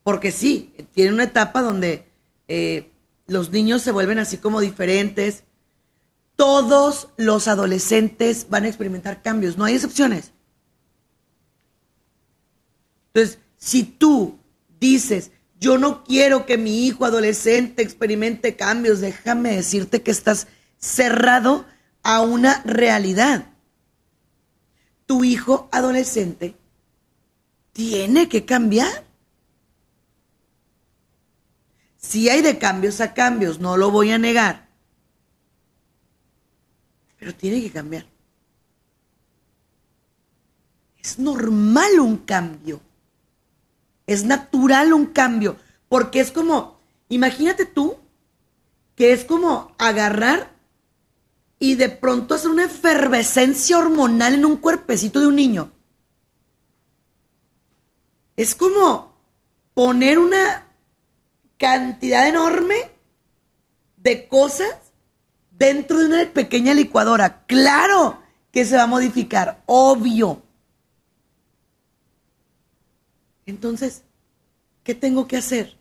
Porque 0.04 0.32
sí, 0.32 0.74
tiene 0.94 1.14
una 1.14 1.24
etapa 1.24 1.62
donde 1.62 2.08
eh, 2.48 2.92
los 3.28 3.52
niños 3.52 3.82
se 3.82 3.92
vuelven 3.92 4.20
así 4.20 4.38
como 4.38 4.62
diferentes. 4.62 5.44
Todos 6.36 7.10
los 7.18 7.48
adolescentes 7.48 8.48
van 8.50 8.64
a 8.64 8.68
experimentar 8.68 9.22
cambios, 9.22 9.58
no 9.58 9.66
hay 9.66 9.76
excepciones. 9.76 10.34
Entonces, 13.14 13.40
si 13.58 13.84
tú 13.84 14.40
dices, 14.80 15.32
yo 15.60 15.78
no 15.78 16.04
quiero 16.04 16.46
que 16.46 16.58
mi 16.58 16.86
hijo 16.86 17.06
adolescente 17.06 17.84
experimente 17.84 18.56
cambios, 18.56 19.02
déjame 19.02 19.56
decirte 19.56 20.02
que 20.02 20.12
estás 20.12 20.48
cerrado 20.80 21.66
a 22.02 22.22
una 22.22 22.62
realidad. 22.64 23.46
Tu 25.06 25.24
hijo 25.24 25.70
adolescente 25.72 26.56
tiene 27.72 28.28
que 28.30 28.46
cambiar. 28.46 29.06
Si 31.98 32.30
hay 32.30 32.42
de 32.42 32.58
cambios 32.58 33.00
a 33.00 33.14
cambios, 33.14 33.60
no 33.60 33.78
lo 33.78 33.92
voy 33.92 34.12
a 34.12 34.18
negar. 34.18 34.68
Pero 37.20 37.34
tiene 37.36 37.62
que 37.62 37.72
cambiar. 37.72 38.06
Es 41.00 41.20
normal 41.20 42.00
un 42.00 42.18
cambio. 42.18 42.82
Es 44.08 44.24
natural 44.24 44.94
un 44.94 45.08
cambio. 45.08 45.58
Porque 45.90 46.20
es 46.20 46.32
como, 46.32 46.80
imagínate 47.10 47.66
tú, 47.66 47.98
que 48.96 49.14
es 49.14 49.26
como 49.26 49.76
agarrar 49.78 50.54
y 51.60 51.76
de 51.76 51.90
pronto 51.90 52.36
hacer 52.36 52.52
una 52.52 52.66
efervescencia 52.66 53.78
hormonal 53.78 54.36
en 54.36 54.46
un 54.46 54.58
cuerpecito 54.58 55.20
de 55.20 55.28
un 55.28 55.36
niño. 55.36 55.72
Es 58.36 58.56
como 58.56 59.16
poner 59.74 60.20
una 60.20 60.68
cantidad 61.58 62.28
enorme 62.28 62.76
de 63.98 64.28
cosas 64.28 64.76
dentro 65.52 66.00
de 66.00 66.08
una 66.08 66.34
pequeña 66.34 66.74
licuadora. 66.74 67.46
Claro 67.46 68.22
que 68.52 68.66
se 68.66 68.76
va 68.76 68.84
a 68.84 68.88
modificar, 68.88 69.64
obvio. 69.66 70.43
Entonces, 73.46 74.06
¿qué 74.84 74.96
tengo 74.96 75.28
que 75.28 75.38
hacer? 75.38 75.74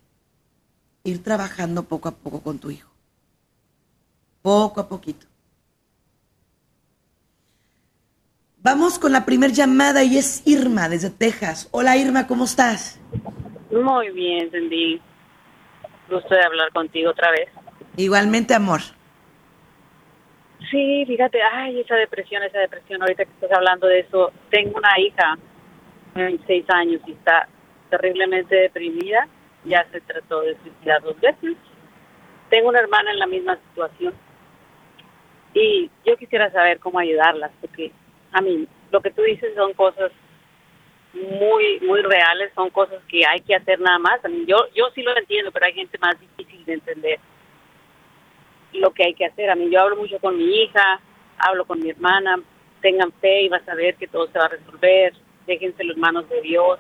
Ir 1.05 1.23
trabajando 1.23 1.85
poco 1.85 2.09
a 2.09 2.13
poco 2.13 2.41
con 2.43 2.59
tu 2.59 2.71
hijo. 2.71 2.91
Poco 4.43 4.81
a 4.81 4.89
poquito. 4.89 5.27
Vamos 8.59 8.99
con 8.99 9.11
la 9.11 9.25
primera 9.25 9.53
llamada 9.53 10.05
y 10.05 10.19
es 10.19 10.43
Irma 10.47 10.89
desde 10.89 11.11
Texas. 11.11 11.69
Hola 11.73 11.97
Irma, 11.97 12.29
¿cómo 12.29 12.45
estás? 12.45 13.01
Muy 13.73 14.11
bien, 14.11 14.51
Cindy. 14.53 15.01
Gusto 16.09 16.35
de 16.35 16.43
hablar 16.43 16.73
contigo 16.73 17.11
otra 17.11 17.31
vez. 17.33 17.49
Igualmente, 17.97 18.55
amor. 18.55 18.81
Sí, 20.71 21.05
fíjate, 21.07 21.39
ay, 21.43 21.81
esa 21.81 21.97
depresión, 21.97 22.43
esa 22.45 22.59
depresión, 22.59 23.03
ahorita 23.03 23.25
que 23.25 23.33
estás 23.33 23.53
hablando 23.53 23.87
de 23.89 24.01
eso, 24.01 24.33
tengo 24.51 24.79
una 24.79 24.99
hija 25.01 25.39
de 26.15 26.39
seis 26.47 26.65
años 26.69 27.01
y 27.07 27.13
está 27.13 27.49
terriblemente 27.93 28.57
deprimida, 28.57 29.29
ya 29.65 29.87
se 29.93 30.01
trató 30.01 30.41
de 30.41 30.57
suicidar 30.63 31.03
dos 31.03 31.21
veces. 31.21 31.57
Tengo 32.49 32.71
una 32.71 32.79
hermana 32.79 33.11
en 33.11 33.19
la 33.19 33.27
misma 33.27 33.59
situación 33.69 34.15
y 35.53 35.91
yo 36.07 36.17
quisiera 36.17 36.51
saber 36.51 36.79
cómo 36.79 36.99
ayudarlas, 36.99 37.51
porque 37.61 37.93
a 38.33 38.41
mí 38.41 38.67
lo 38.91 39.01
que 39.03 39.11
tú 39.11 39.21
dices 39.23 39.55
son 39.55 39.75
cosas 39.75 40.11
muy 41.13 41.81
muy 41.81 42.01
reales, 42.01 42.51
son 42.55 42.71
cosas 42.71 43.03
que 43.09 43.27
hay 43.27 43.43
que 43.43 43.55
hacer 43.55 43.79
nada 43.79 43.99
más. 43.99 44.21
yo 44.47 44.57
yo 44.75 44.87
sí 44.95 45.03
lo 45.03 45.15
entiendo, 45.15 45.53
pero 45.53 45.67
hay 45.67 45.75
gente 45.75 45.99
más 45.99 46.19
difícil 46.19 46.65
de 46.65 46.73
entender 46.73 47.21
lo 48.73 48.91
que 48.93 49.05
hay 49.05 49.13
que 49.13 49.27
hacer. 49.27 49.51
A 49.51 49.55
mí 49.55 49.69
yo 49.71 49.83
hablo 49.83 49.97
mucho 49.97 50.19
con 50.19 50.39
mi 50.39 50.63
hija, 50.63 50.99
hablo 51.37 51.67
con 51.67 51.79
mi 51.79 51.91
hermana, 51.91 52.41
tengan 52.81 53.13
fe 53.21 53.43
y 53.43 53.49
vas 53.51 53.69
a 53.69 53.75
ver 53.75 53.97
que 53.97 54.09
todo 54.09 54.29
se 54.29 54.39
va 54.39 54.47
a 54.47 54.57
resolver, 54.57 55.13
déjense 55.47 55.85
los 55.85 55.99
manos 55.99 56.27
de 56.31 56.41
Dios. 56.41 56.79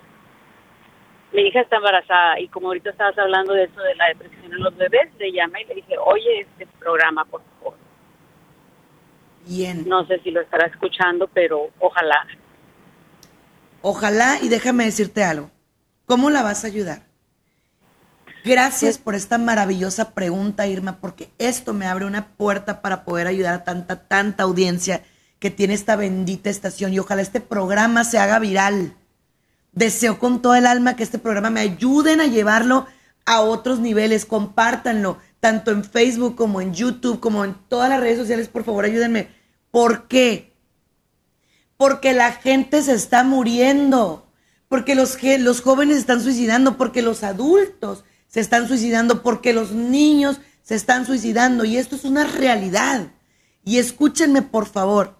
Mi 1.32 1.42
hija 1.42 1.60
está 1.60 1.76
embarazada 1.76 2.38
y 2.40 2.48
como 2.48 2.68
ahorita 2.68 2.90
estabas 2.90 3.18
hablando 3.18 3.54
de 3.54 3.64
eso 3.64 3.80
de 3.80 3.94
la 3.94 4.08
depresión 4.08 4.52
en 4.52 4.62
los 4.62 4.76
bebés, 4.76 5.08
le 5.18 5.32
llamé 5.32 5.62
y 5.62 5.66
le 5.66 5.74
dije, 5.76 5.96
oye, 6.04 6.40
este 6.40 6.66
programa, 6.78 7.24
por 7.24 7.42
favor. 7.58 7.74
Bien. 9.46 9.88
No 9.88 10.06
sé 10.06 10.20
si 10.20 10.30
lo 10.30 10.40
estará 10.40 10.66
escuchando, 10.66 11.28
pero 11.28 11.70
ojalá. 11.78 12.26
Ojalá 13.80 14.38
y 14.42 14.48
déjame 14.48 14.84
decirte 14.84 15.24
algo. 15.24 15.50
¿Cómo 16.06 16.30
la 16.30 16.42
vas 16.42 16.64
a 16.64 16.68
ayudar? 16.68 17.02
Gracias 18.44 18.98
por 18.98 19.14
esta 19.14 19.38
maravillosa 19.38 20.14
pregunta, 20.14 20.66
Irma, 20.66 20.98
porque 21.00 21.30
esto 21.38 21.72
me 21.72 21.86
abre 21.86 22.06
una 22.06 22.26
puerta 22.36 22.82
para 22.82 23.04
poder 23.04 23.28
ayudar 23.28 23.54
a 23.54 23.64
tanta, 23.64 24.08
tanta 24.08 24.42
audiencia 24.42 25.02
que 25.38 25.50
tiene 25.50 25.74
esta 25.74 25.96
bendita 25.96 26.50
estación 26.50 26.92
y 26.92 26.98
ojalá 26.98 27.22
este 27.22 27.40
programa 27.40 28.04
se 28.04 28.18
haga 28.18 28.38
viral. 28.38 28.94
Deseo 29.72 30.18
con 30.18 30.42
todo 30.42 30.54
el 30.54 30.66
alma 30.66 30.96
que 30.96 31.02
este 31.02 31.18
programa 31.18 31.50
me 31.50 31.60
ayuden 31.60 32.20
a 32.20 32.26
llevarlo 32.26 32.86
a 33.24 33.40
otros 33.40 33.80
niveles, 33.80 34.26
compártanlo, 34.26 35.18
tanto 35.40 35.70
en 35.70 35.84
Facebook 35.84 36.36
como 36.36 36.60
en 36.60 36.74
YouTube, 36.74 37.20
como 37.20 37.44
en 37.44 37.54
todas 37.68 37.88
las 37.88 38.00
redes 38.00 38.18
sociales, 38.18 38.48
por 38.48 38.64
favor 38.64 38.84
ayúdenme. 38.84 39.28
¿Por 39.70 40.08
qué? 40.08 40.52
Porque 41.76 42.12
la 42.12 42.32
gente 42.32 42.82
se 42.82 42.92
está 42.92 43.24
muriendo, 43.24 44.28
porque 44.68 44.94
los, 44.94 45.18
los 45.40 45.60
jóvenes 45.62 45.96
están 45.96 46.20
suicidando, 46.22 46.76
porque 46.76 47.02
los 47.02 47.22
adultos 47.22 48.04
se 48.26 48.40
están 48.40 48.68
suicidando, 48.68 49.22
porque 49.22 49.52
los 49.52 49.72
niños 49.72 50.40
se 50.62 50.74
están 50.74 51.06
suicidando 51.06 51.64
y 51.64 51.76
esto 51.76 51.96
es 51.96 52.04
una 52.04 52.24
realidad. 52.24 53.08
Y 53.64 53.78
escúchenme 53.78 54.42
por 54.42 54.66
favor, 54.66 55.16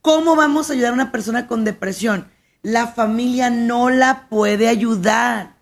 ¿cómo 0.00 0.36
vamos 0.36 0.68
a 0.68 0.74
ayudar 0.74 0.90
a 0.90 0.94
una 0.94 1.12
persona 1.12 1.46
con 1.46 1.64
depresión? 1.64 2.28
La 2.66 2.88
familia 2.88 3.48
no 3.48 3.90
la 3.90 4.28
puede 4.28 4.68
ayudar. 4.68 5.54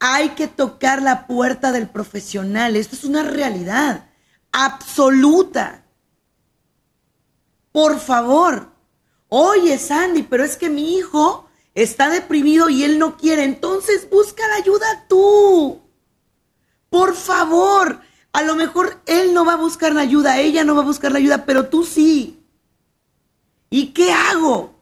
Hay 0.00 0.28
que 0.30 0.48
tocar 0.48 1.00
la 1.00 1.26
puerta 1.26 1.72
del 1.72 1.88
profesional. 1.88 2.76
Esto 2.76 2.94
es 2.94 3.04
una 3.04 3.22
realidad 3.22 4.04
absoluta. 4.52 5.86
Por 7.72 7.98
favor. 8.00 8.70
Oye, 9.30 9.78
Sandy, 9.78 10.22
pero 10.22 10.44
es 10.44 10.58
que 10.58 10.68
mi 10.68 10.94
hijo 10.98 11.48
está 11.74 12.10
deprimido 12.10 12.68
y 12.68 12.84
él 12.84 12.98
no 12.98 13.16
quiere. 13.16 13.44
Entonces 13.44 14.06
busca 14.10 14.46
la 14.46 14.56
ayuda 14.56 15.06
tú. 15.08 15.80
Por 16.90 17.16
favor, 17.16 17.98
a 18.34 18.42
lo 18.42 18.56
mejor 18.56 19.00
él 19.06 19.32
no 19.32 19.46
va 19.46 19.54
a 19.54 19.56
buscar 19.56 19.94
la 19.94 20.02
ayuda, 20.02 20.38
ella 20.38 20.64
no 20.64 20.74
va 20.74 20.82
a 20.82 20.84
buscar 20.84 21.12
la 21.12 21.18
ayuda, 21.18 21.46
pero 21.46 21.70
tú 21.70 21.82
sí. 21.82 22.44
¿Y 23.70 23.94
qué 23.94 24.12
hago? 24.12 24.79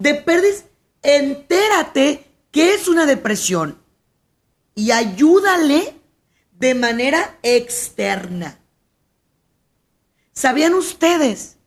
De 0.00 0.14
perdes, 0.14 0.64
entérate 1.02 2.26
que 2.50 2.74
es 2.74 2.88
una 2.88 3.06
depresión 3.06 3.78
y 4.74 4.90
ayúdale 4.90 5.94
de 6.58 6.74
manera 6.74 7.38
externa. 7.44 8.58
¿Sabían 10.32 10.74
ustedes 10.74 11.58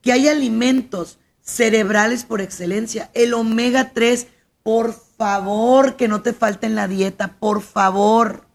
que 0.00 0.12
hay 0.12 0.28
alimentos 0.28 1.18
cerebrales 1.42 2.24
por 2.24 2.40
excelencia? 2.40 3.10
El 3.12 3.34
omega 3.34 3.92
3, 3.92 4.28
por 4.62 4.94
favor, 4.94 5.96
que 5.96 6.08
no 6.08 6.22
te 6.22 6.32
falte 6.32 6.66
en 6.66 6.74
la 6.74 6.88
dieta, 6.88 7.36
por 7.38 7.60
favor 7.60 8.46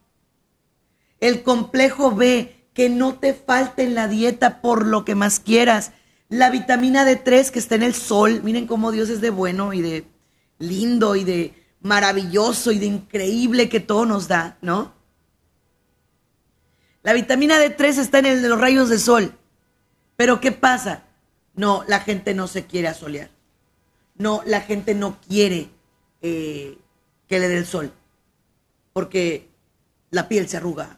el 1.21 1.43
complejo 1.43 2.13
B, 2.13 2.67
que 2.73 2.89
no 2.89 3.15
te 3.15 3.33
falte 3.33 3.83
en 3.83 3.95
la 3.95 4.07
dieta 4.07 4.61
por 4.61 4.85
lo 4.85 5.05
que 5.05 5.15
más 5.15 5.39
quieras, 5.39 5.93
la 6.31 6.49
vitamina 6.49 7.05
D3 7.05 7.51
que 7.51 7.59
está 7.59 7.75
en 7.75 7.83
el 7.83 7.93
sol, 7.93 8.41
miren 8.41 8.65
cómo 8.65 8.93
Dios 8.93 9.09
es 9.09 9.19
de 9.19 9.29
bueno 9.29 9.73
y 9.73 9.81
de 9.81 10.05
lindo 10.59 11.17
y 11.17 11.25
de 11.25 11.53
maravilloso 11.81 12.71
y 12.71 12.79
de 12.79 12.85
increíble 12.85 13.67
que 13.67 13.81
todo 13.81 14.05
nos 14.05 14.29
da, 14.29 14.57
¿no? 14.61 14.93
La 17.03 17.11
vitamina 17.11 17.59
D3 17.59 17.97
está 17.97 18.19
en 18.19 18.27
el 18.27 18.47
los 18.47 18.61
rayos 18.61 18.87
de 18.87 18.97
sol. 18.97 19.33
Pero 20.15 20.39
¿qué 20.39 20.53
pasa? 20.53 21.03
No, 21.53 21.83
la 21.89 21.99
gente 21.99 22.33
no 22.33 22.47
se 22.47 22.65
quiere 22.65 22.87
asolear. 22.87 23.29
No, 24.15 24.41
la 24.45 24.61
gente 24.61 24.95
no 24.95 25.19
quiere 25.27 25.69
eh, 26.21 26.77
que 27.27 27.39
le 27.39 27.49
dé 27.49 27.57
el 27.57 27.65
sol. 27.65 27.91
Porque 28.93 29.49
la 30.11 30.29
piel 30.29 30.47
se 30.47 30.57
arruga, 30.57 30.97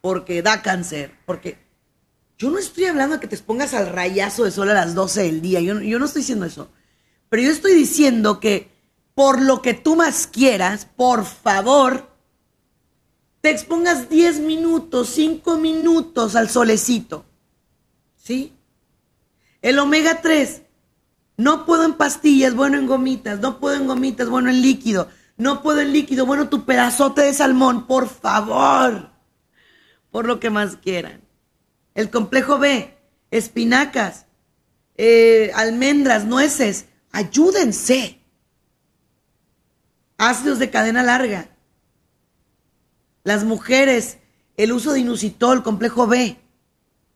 porque 0.00 0.40
da 0.40 0.62
cáncer, 0.62 1.12
porque 1.26 1.58
yo 2.42 2.50
no 2.50 2.58
estoy 2.58 2.86
hablando 2.86 3.14
de 3.14 3.20
que 3.20 3.28
te 3.28 3.38
pongas 3.38 3.72
al 3.72 3.86
rayazo 3.86 4.42
de 4.42 4.50
sol 4.50 4.68
a 4.68 4.74
las 4.74 4.96
12 4.96 5.22
del 5.22 5.40
día, 5.40 5.60
yo, 5.60 5.80
yo 5.80 6.00
no 6.00 6.06
estoy 6.06 6.22
diciendo 6.22 6.44
eso, 6.44 6.68
pero 7.28 7.40
yo 7.40 7.52
estoy 7.52 7.72
diciendo 7.74 8.40
que 8.40 8.68
por 9.14 9.40
lo 9.40 9.62
que 9.62 9.74
tú 9.74 9.94
más 9.94 10.26
quieras, 10.26 10.88
por 10.96 11.24
favor, 11.24 12.10
te 13.42 13.50
expongas 13.50 14.08
10 14.08 14.40
minutos, 14.40 15.10
5 15.10 15.56
minutos 15.58 16.34
al 16.34 16.50
solecito. 16.50 17.24
¿Sí? 18.16 18.52
El 19.60 19.78
omega 19.78 20.20
3, 20.20 20.62
no 21.36 21.64
puedo 21.64 21.84
en 21.84 21.92
pastillas, 21.92 22.56
bueno 22.56 22.76
en 22.76 22.88
gomitas, 22.88 23.38
no 23.38 23.60
puedo 23.60 23.76
en 23.76 23.86
gomitas, 23.86 24.28
bueno 24.28 24.50
en 24.50 24.62
líquido, 24.62 25.06
no 25.36 25.62
puedo 25.62 25.80
en 25.80 25.92
líquido, 25.92 26.26
bueno 26.26 26.48
tu 26.48 26.64
pedazote 26.64 27.20
de 27.20 27.34
salmón, 27.34 27.86
por 27.86 28.08
favor 28.08 29.12
por 30.12 30.26
lo 30.26 30.38
que 30.38 30.50
más 30.50 30.76
quieran. 30.76 31.21
El 31.94 32.10
complejo 32.10 32.58
B, 32.58 32.96
espinacas, 33.30 34.26
eh, 34.96 35.50
almendras, 35.54 36.24
nueces, 36.24 36.86
ayúdense. 37.10 38.20
Ácidos 40.18 40.58
de 40.58 40.70
cadena 40.70 41.02
larga. 41.02 41.48
Las 43.24 43.44
mujeres, 43.44 44.18
el 44.56 44.72
uso 44.72 44.92
de 44.92 45.00
inositol, 45.00 45.62
complejo 45.62 46.06
B. 46.06 46.38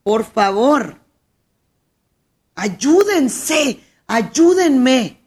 Por 0.03 0.25
favor, 0.25 1.01
ayúdense, 2.55 3.81
ayúdenme. 4.07 5.21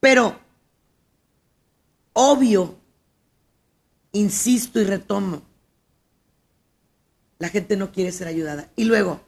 Pero, 0.00 0.38
obvio, 2.12 2.78
insisto 4.12 4.80
y 4.80 4.84
retomo, 4.84 5.42
la 7.38 7.48
gente 7.48 7.76
no 7.76 7.92
quiere 7.92 8.12
ser 8.12 8.28
ayudada. 8.28 8.70
Y 8.76 8.84
luego, 8.84 9.20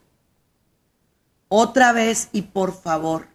otra 1.47 1.91
vez 1.93 2.29
y 2.31 2.43
por 2.43 2.73
favor, 2.73 3.27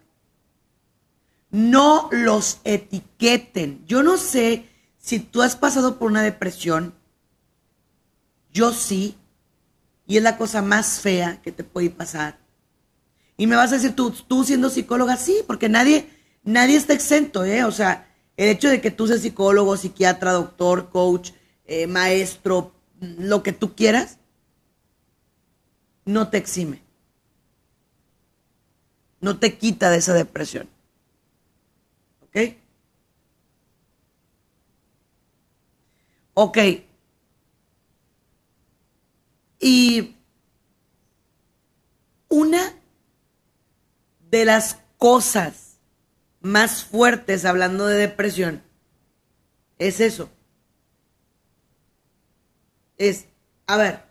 No 1.51 2.09
los 2.11 2.59
etiqueten. 2.65 3.85
Yo 3.87 4.03
no 4.03 4.17
sé 4.17 4.65
si 4.97 5.19
tú 5.19 5.41
has 5.41 5.55
pasado 5.55 5.97
por 5.97 6.11
una 6.11 6.21
depresión. 6.21 6.93
Yo 8.51 8.73
sí. 8.73 9.15
Y 10.05 10.17
es 10.17 10.23
la 10.23 10.37
cosa 10.37 10.61
más 10.61 10.99
fea 10.99 11.41
que 11.41 11.53
te 11.53 11.63
puede 11.63 11.89
pasar. 11.89 12.39
Y 13.37 13.47
me 13.47 13.55
vas 13.55 13.71
a 13.71 13.75
decir, 13.75 13.95
tú, 13.95 14.11
tú 14.11 14.43
siendo 14.43 14.69
psicóloga, 14.69 15.15
sí, 15.15 15.43
porque 15.47 15.69
nadie, 15.69 16.09
nadie 16.43 16.75
está 16.75 16.93
exento, 16.93 17.45
¿eh? 17.45 17.63
O 17.63 17.71
sea, 17.71 18.13
el 18.37 18.49
hecho 18.49 18.69
de 18.69 18.81
que 18.81 18.91
tú 18.91 19.07
seas 19.07 19.21
psicólogo, 19.21 19.77
psiquiatra, 19.77 20.33
doctor, 20.33 20.89
coach, 20.89 21.31
eh, 21.65 21.87
maestro, 21.87 22.73
lo 22.99 23.43
que 23.43 23.53
tú 23.53 23.75
quieras, 23.75 24.19
no 26.05 26.29
te 26.29 26.37
exime. 26.37 26.81
No 29.19 29.39
te 29.39 29.57
quita 29.57 29.89
de 29.89 29.97
esa 29.97 30.13
depresión. 30.13 30.69
¿Ok? 32.21 32.55
Ok. 36.35 36.57
Y 39.59 40.15
una 42.29 42.73
de 44.29 44.45
las 44.45 44.79
cosas 44.97 45.77
más 46.41 46.83
fuertes 46.83 47.45
hablando 47.45 47.87
de 47.87 47.97
depresión 47.97 48.61
es 49.79 49.99
eso. 49.99 50.29
Es, 52.97 53.27
a 53.65 53.77
ver, 53.77 54.04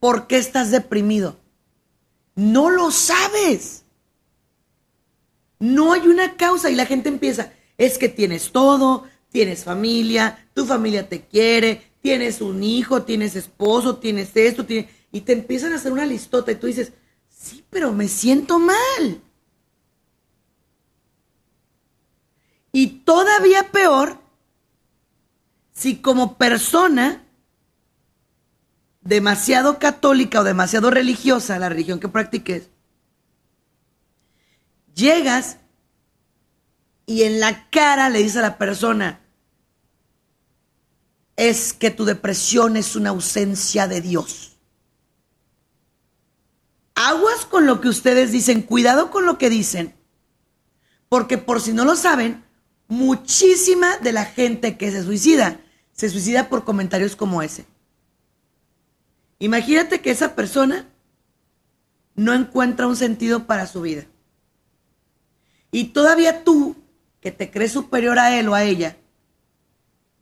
¿por 0.00 0.26
qué 0.26 0.38
estás 0.38 0.70
deprimido? 0.70 1.36
No 2.34 2.70
lo 2.70 2.90
sabes. 2.90 3.84
No 5.58 5.92
hay 5.92 6.06
una 6.06 6.36
causa 6.36 6.70
y 6.70 6.76
la 6.76 6.86
gente 6.86 7.08
empieza, 7.08 7.52
es 7.76 7.98
que 7.98 8.08
tienes 8.08 8.52
todo, 8.52 9.04
tienes 9.30 9.64
familia, 9.64 10.48
tu 10.54 10.64
familia 10.64 11.08
te 11.08 11.22
quiere, 11.22 11.92
tienes 12.00 12.40
un 12.40 12.62
hijo, 12.62 13.02
tienes 13.02 13.34
esposo, 13.34 13.96
tienes 13.96 14.30
esto, 14.34 14.64
y 15.10 15.20
te 15.22 15.32
empiezan 15.32 15.72
a 15.72 15.76
hacer 15.76 15.92
una 15.92 16.06
listota 16.06 16.52
y 16.52 16.56
tú 16.56 16.68
dices, 16.68 16.92
sí, 17.28 17.64
pero 17.70 17.92
me 17.92 18.08
siento 18.08 18.58
mal. 18.58 19.20
Y 22.70 22.86
todavía 23.00 23.72
peor, 23.72 24.18
si 25.72 25.96
como 25.96 26.36
persona 26.36 27.24
demasiado 29.08 29.78
católica 29.78 30.40
o 30.40 30.44
demasiado 30.44 30.90
religiosa, 30.90 31.58
la 31.58 31.70
religión 31.70 31.98
que 31.98 32.08
practiques, 32.08 32.68
llegas 34.94 35.56
y 37.06 37.22
en 37.22 37.40
la 37.40 37.70
cara 37.70 38.10
le 38.10 38.18
dices 38.18 38.36
a 38.36 38.42
la 38.42 38.58
persona, 38.58 39.20
es 41.36 41.72
que 41.72 41.90
tu 41.90 42.04
depresión 42.04 42.76
es 42.76 42.96
una 42.96 43.10
ausencia 43.10 43.88
de 43.88 44.02
Dios. 44.02 44.58
Aguas 46.94 47.46
con 47.46 47.64
lo 47.64 47.80
que 47.80 47.88
ustedes 47.88 48.30
dicen, 48.30 48.60
cuidado 48.60 49.10
con 49.10 49.24
lo 49.24 49.38
que 49.38 49.48
dicen, 49.48 49.94
porque 51.08 51.38
por 51.38 51.62
si 51.62 51.72
no 51.72 51.86
lo 51.86 51.96
saben, 51.96 52.44
muchísima 52.88 53.96
de 53.98 54.12
la 54.12 54.26
gente 54.26 54.76
que 54.76 54.90
se 54.90 55.02
suicida, 55.02 55.60
se 55.92 56.10
suicida 56.10 56.50
por 56.50 56.64
comentarios 56.64 57.16
como 57.16 57.40
ese. 57.40 57.64
Imagínate 59.38 60.00
que 60.00 60.10
esa 60.10 60.34
persona 60.34 60.88
no 62.14 62.34
encuentra 62.34 62.88
un 62.88 62.96
sentido 62.96 63.46
para 63.46 63.66
su 63.66 63.80
vida. 63.82 64.06
Y 65.70 65.88
todavía 65.88 66.42
tú, 66.44 66.76
que 67.20 67.30
te 67.30 67.50
crees 67.50 67.72
superior 67.72 68.18
a 68.18 68.38
él 68.38 68.48
o 68.48 68.54
a 68.54 68.64
ella, 68.64 68.96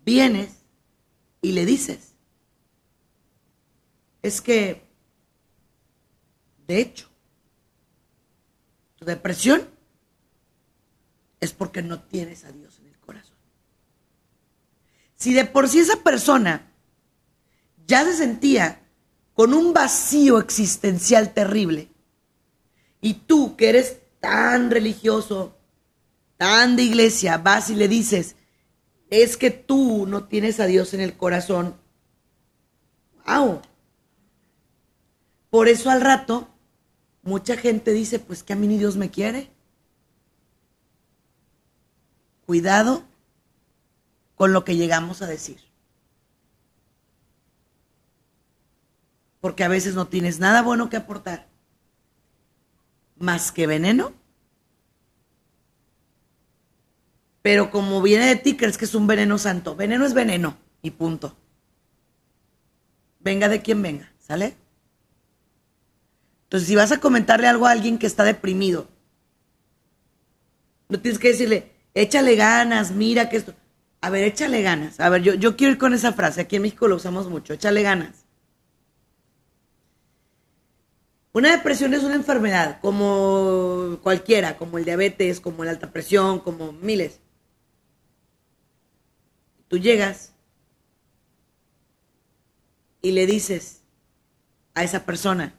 vienes 0.04 0.50
y 1.40 1.52
le 1.52 1.64
dices, 1.64 2.14
es 4.22 4.40
que, 4.40 4.86
de 6.66 6.80
hecho, 6.80 7.08
tu 8.96 9.04
depresión 9.04 9.68
es 11.40 11.52
porque 11.52 11.82
no 11.82 12.02
tienes 12.02 12.44
a 12.44 12.52
Dios 12.52 12.78
en 12.80 12.88
el 12.88 12.98
corazón. 12.98 13.36
Si 15.14 15.32
de 15.32 15.44
por 15.44 15.68
sí 15.68 15.78
esa 15.78 16.02
persona 16.02 16.72
ya 17.86 18.04
se 18.04 18.14
sentía 18.14 18.85
con 19.36 19.52
un 19.52 19.74
vacío 19.74 20.38
existencial 20.38 21.34
terrible, 21.34 21.90
y 23.02 23.12
tú 23.12 23.54
que 23.54 23.68
eres 23.68 23.98
tan 24.18 24.70
religioso, 24.70 25.54
tan 26.38 26.74
de 26.74 26.84
iglesia, 26.84 27.36
vas 27.36 27.68
y 27.68 27.74
le 27.74 27.86
dices, 27.86 28.34
es 29.10 29.36
que 29.36 29.50
tú 29.50 30.06
no 30.06 30.24
tienes 30.24 30.58
a 30.58 30.64
Dios 30.64 30.94
en 30.94 31.02
el 31.02 31.18
corazón. 31.18 31.76
¡Wow! 33.26 33.60
Por 35.50 35.68
eso 35.68 35.90
al 35.90 36.00
rato, 36.00 36.48
mucha 37.22 37.58
gente 37.58 37.92
dice, 37.92 38.18
pues 38.18 38.42
que 38.42 38.54
a 38.54 38.56
mí 38.56 38.66
ni 38.66 38.78
Dios 38.78 38.96
me 38.96 39.10
quiere. 39.10 39.50
Cuidado 42.46 43.04
con 44.34 44.54
lo 44.54 44.64
que 44.64 44.76
llegamos 44.76 45.20
a 45.20 45.26
decir. 45.26 45.65
Porque 49.46 49.62
a 49.62 49.68
veces 49.68 49.94
no 49.94 50.08
tienes 50.08 50.40
nada 50.40 50.60
bueno 50.60 50.90
que 50.90 50.96
aportar. 50.96 51.46
Más 53.16 53.52
que 53.52 53.68
veneno 53.68 54.12
Pero 57.42 57.70
como 57.70 58.02
viene 58.02 58.26
de 58.26 58.34
ti, 58.34 58.56
crees 58.56 58.76
que 58.76 58.86
es 58.86 58.94
un 58.96 59.06
veneno 59.06 59.38
santo. 59.38 59.76
Veneno 59.76 60.04
es 60.04 60.14
veneno 60.14 60.56
y 60.82 60.90
punto. 60.90 61.36
Venga 63.20 63.48
de 63.48 63.62
quien 63.62 63.82
venga, 63.82 64.12
¿sale? 64.18 64.56
Entonces, 66.42 66.68
si 66.68 66.74
vas 66.74 66.90
a 66.90 66.98
comentarle 66.98 67.46
algo 67.46 67.68
a 67.68 67.70
alguien 67.70 67.98
que 67.98 68.08
está 68.08 68.24
deprimido, 68.24 68.88
no 70.88 70.98
tienes 70.98 71.20
que 71.20 71.28
decirle, 71.28 71.70
échale 71.94 72.34
ganas, 72.34 72.90
mira 72.90 73.28
que 73.28 73.36
esto. 73.36 73.54
A 74.00 74.10
ver, 74.10 74.24
échale 74.24 74.62
ganas. 74.62 74.98
A 74.98 75.08
ver, 75.08 75.22
yo, 75.22 75.34
yo 75.34 75.56
quiero 75.56 75.74
ir 75.74 75.78
con 75.78 75.94
esa 75.94 76.12
frase. 76.14 76.40
Aquí 76.40 76.56
en 76.56 76.62
México 76.62 76.88
lo 76.88 76.96
usamos 76.96 77.30
mucho. 77.30 77.52
Échale 77.52 77.82
ganas. 77.82 78.25
Una 81.36 81.50
depresión 81.50 81.92
es 81.92 82.02
una 82.02 82.14
enfermedad, 82.14 82.80
como 82.80 83.98
cualquiera, 84.02 84.56
como 84.56 84.78
el 84.78 84.86
diabetes, 84.86 85.38
como 85.38 85.64
la 85.64 85.72
alta 85.72 85.92
presión, 85.92 86.40
como 86.40 86.72
miles. 86.72 87.20
Tú 89.68 89.76
llegas 89.76 90.32
y 93.02 93.10
le 93.10 93.26
dices 93.26 93.82
a 94.72 94.82
esa 94.82 95.04
persona, 95.04 95.54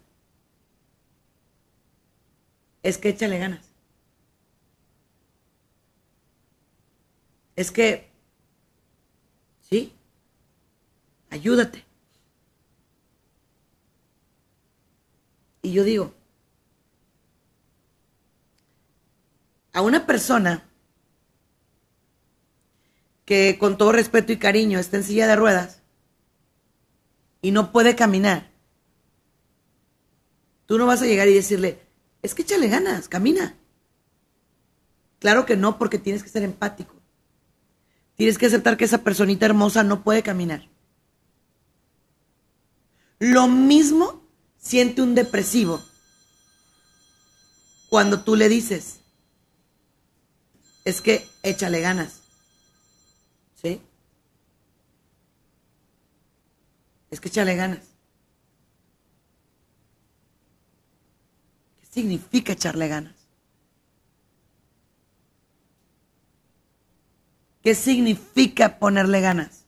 es 2.82 2.98
que 2.98 3.10
échale 3.10 3.38
ganas. 3.38 3.70
Es 7.56 7.70
que, 7.70 8.10
sí, 9.62 9.94
ayúdate. 11.30 11.87
Y 15.62 15.72
yo 15.72 15.84
digo, 15.84 16.13
a 19.74 19.82
una 19.82 20.06
persona 20.06 20.63
que 23.26 23.58
con 23.60 23.78
todo 23.78 23.91
respeto 23.91 24.32
y 24.32 24.38
cariño 24.38 24.80
está 24.80 24.98
en 24.98 25.04
silla 25.04 25.28
de 25.28 25.36
ruedas 25.36 25.82
y 27.41 27.52
no 27.52 27.72
puede 27.72 27.96
caminar, 27.96 28.50
tú 30.65 30.78
no 30.78 30.86
vas 30.86 31.02
a 31.02 31.06
llegar 31.06 31.28
y 31.28 31.34
decirle, 31.34 31.82
es 32.22 32.34
que 32.34 32.41
échale 32.41 32.67
ganas, 32.67 33.08
camina. 33.08 33.56
Claro 35.20 35.46
que 35.46 35.58
no, 35.58 35.78
porque 35.78 35.98
tienes 35.98 36.24
que 36.24 36.30
ser 36.30 36.43
empático. 36.43 36.96
Tienes 38.15 38.38
que 38.38 38.48
aceptar 38.48 38.78
que 38.78 38.86
esa 38.86 39.04
personita 39.04 39.46
hermosa 39.46 39.84
no 39.84 40.04
puede 40.04 40.24
caminar. 40.24 40.67
Lo 43.20 43.48
mismo 43.48 44.27
siente 44.60 45.02
un 45.02 45.15
depresivo 45.15 45.82
cuando 47.89 48.22
tú 48.22 48.36
le 48.36 48.50
dices, 48.50 49.00
es 50.84 51.02
que 51.02 51.28
échale 51.43 51.82
ganas. 51.82 52.22
¿Sí? 53.62 53.82
Es 57.10 57.20
que 57.20 57.30
échale 57.30 57.56
ganas. 57.56 57.84
¿Qué 61.80 61.88
significa 61.88 62.54
echarle 62.54 62.88
ganas? 62.88 63.15
¿Qué 67.63 67.76
significa 67.76 68.80
ponerle 68.80 69.20
ganas? 69.20 69.67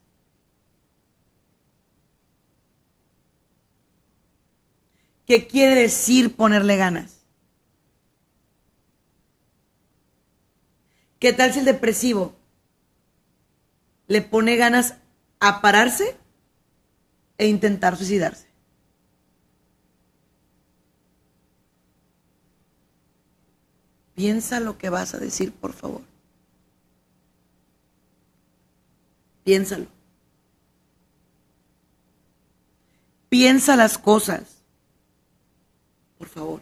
¿Qué 5.30 5.46
quiere 5.46 5.76
decir 5.76 6.34
ponerle 6.34 6.76
ganas? 6.76 7.20
¿Qué 11.20 11.32
tal 11.32 11.52
si 11.52 11.60
el 11.60 11.66
depresivo 11.66 12.34
le 14.08 14.22
pone 14.22 14.56
ganas 14.56 14.96
a 15.38 15.60
pararse 15.60 16.16
e 17.38 17.46
intentar 17.46 17.96
suicidarse? 17.96 18.48
Piensa 24.16 24.58
lo 24.58 24.78
que 24.78 24.90
vas 24.90 25.14
a 25.14 25.18
decir, 25.18 25.52
por 25.52 25.74
favor. 25.74 26.02
Piénsalo. 29.44 29.86
Piensa 33.28 33.76
las 33.76 33.96
cosas. 33.96 34.59
Por 36.20 36.28
favor. 36.28 36.60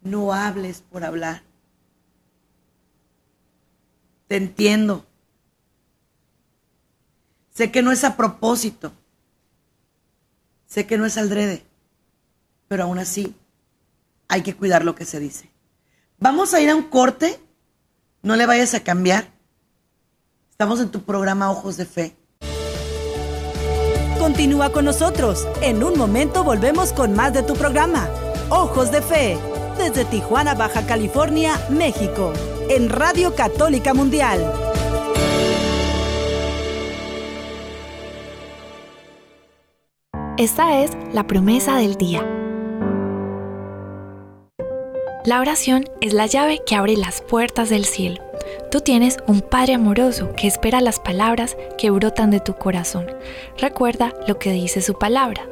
No 0.00 0.32
hables 0.32 0.80
por 0.80 1.04
hablar. 1.04 1.42
Te 4.28 4.36
entiendo. 4.36 5.04
Sé 7.52 7.70
que 7.70 7.82
no 7.82 7.92
es 7.92 8.02
a 8.04 8.16
propósito. 8.16 8.94
Sé 10.66 10.86
que 10.86 10.96
no 10.96 11.04
es 11.04 11.18
aldrede 11.18 11.66
pero 12.68 12.84
aún 12.84 12.98
así 12.98 13.34
hay 14.28 14.42
que 14.42 14.54
cuidar 14.54 14.84
lo 14.84 14.94
que 14.94 15.04
se 15.04 15.20
dice. 15.20 15.50
Vamos 16.18 16.54
a 16.54 16.60
ir 16.60 16.70
a 16.70 16.76
un 16.76 16.84
corte, 16.84 17.40
no 18.22 18.36
le 18.36 18.46
vayas 18.46 18.74
a 18.74 18.82
cambiar. 18.82 19.30
Estamos 20.50 20.80
en 20.80 20.90
tu 20.90 21.02
programa 21.02 21.50
Ojos 21.50 21.76
de 21.76 21.84
Fe. 21.84 22.16
Continúa 24.18 24.70
con 24.70 24.84
nosotros. 24.86 25.46
En 25.62 25.84
un 25.84 25.96
momento 25.98 26.42
volvemos 26.42 26.92
con 26.92 27.12
más 27.12 27.32
de 27.32 27.42
tu 27.42 27.54
programa, 27.54 28.08
Ojos 28.48 28.90
de 28.90 29.02
Fe, 29.02 29.38
desde 29.76 30.04
Tijuana, 30.04 30.54
Baja 30.54 30.86
California, 30.86 31.60
México, 31.70 32.32
en 32.68 32.88
Radio 32.88 33.34
Católica 33.34 33.94
Mundial. 33.94 34.40
Esta 40.38 40.82
es 40.82 40.90
la 41.12 41.26
promesa 41.26 41.76
del 41.76 41.96
día. 41.96 42.26
La 45.24 45.40
oración 45.40 45.84
es 46.00 46.12
la 46.12 46.26
llave 46.26 46.60
que 46.66 46.74
abre 46.74 46.96
las 46.96 47.20
puertas 47.20 47.68
del 47.68 47.84
cielo. 47.84 48.25
Tú 48.70 48.80
tienes 48.80 49.18
un 49.26 49.42
Padre 49.42 49.74
amoroso 49.74 50.32
que 50.36 50.48
espera 50.48 50.80
las 50.80 50.98
palabras 50.98 51.56
que 51.78 51.90
brotan 51.90 52.30
de 52.30 52.40
tu 52.40 52.54
corazón. 52.54 53.06
Recuerda 53.58 54.12
lo 54.26 54.38
que 54.38 54.52
dice 54.52 54.82
su 54.82 54.94
palabra. 54.94 55.46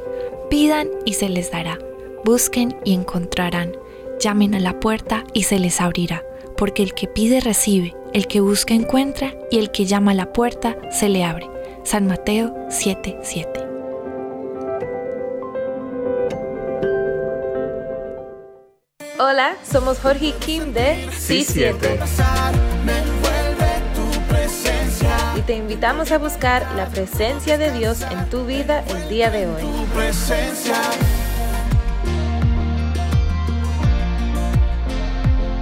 Pidan 0.50 0.88
y 1.04 1.14
se 1.14 1.28
les 1.28 1.50
dará. 1.50 1.78
Busquen 2.24 2.76
y 2.84 2.92
encontrarán. 2.92 3.72
Llamen 4.20 4.54
a 4.54 4.60
la 4.60 4.80
puerta 4.80 5.24
y 5.32 5.44
se 5.44 5.58
les 5.58 5.80
abrirá. 5.80 6.24
Porque 6.56 6.82
el 6.82 6.94
que 6.94 7.06
pide 7.06 7.40
recibe, 7.40 7.94
el 8.12 8.26
que 8.26 8.40
busca 8.40 8.74
encuentra 8.74 9.34
y 9.50 9.58
el 9.58 9.70
que 9.70 9.86
llama 9.86 10.12
a 10.12 10.14
la 10.14 10.32
puerta 10.32 10.76
se 10.90 11.08
le 11.08 11.24
abre. 11.24 11.48
San 11.84 12.06
Mateo 12.06 12.54
7:7. 12.68 13.73
Hola, 19.16 19.54
somos 19.70 20.00
Jorge 20.00 20.26
y 20.26 20.32
Kim 20.32 20.72
de 20.72 21.08
C7. 21.08 22.00
Y 25.36 25.40
te 25.42 25.54
invitamos 25.54 26.10
a 26.10 26.18
buscar 26.18 26.66
la 26.74 26.86
presencia 26.86 27.56
de 27.56 27.70
Dios 27.70 28.02
en 28.10 28.28
tu 28.28 28.44
vida 28.44 28.82
el 28.88 29.08
día 29.08 29.30
de 29.30 29.46
hoy. 29.46 29.62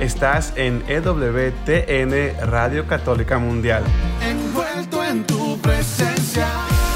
Estás 0.00 0.54
en 0.56 0.82
EWTN 0.88 2.50
Radio 2.50 2.86
Católica 2.86 3.38
Mundial. 3.38 3.84
Envuelto 4.26 5.04
en 5.04 5.24
tu 5.26 5.58
presencia, 5.58 6.46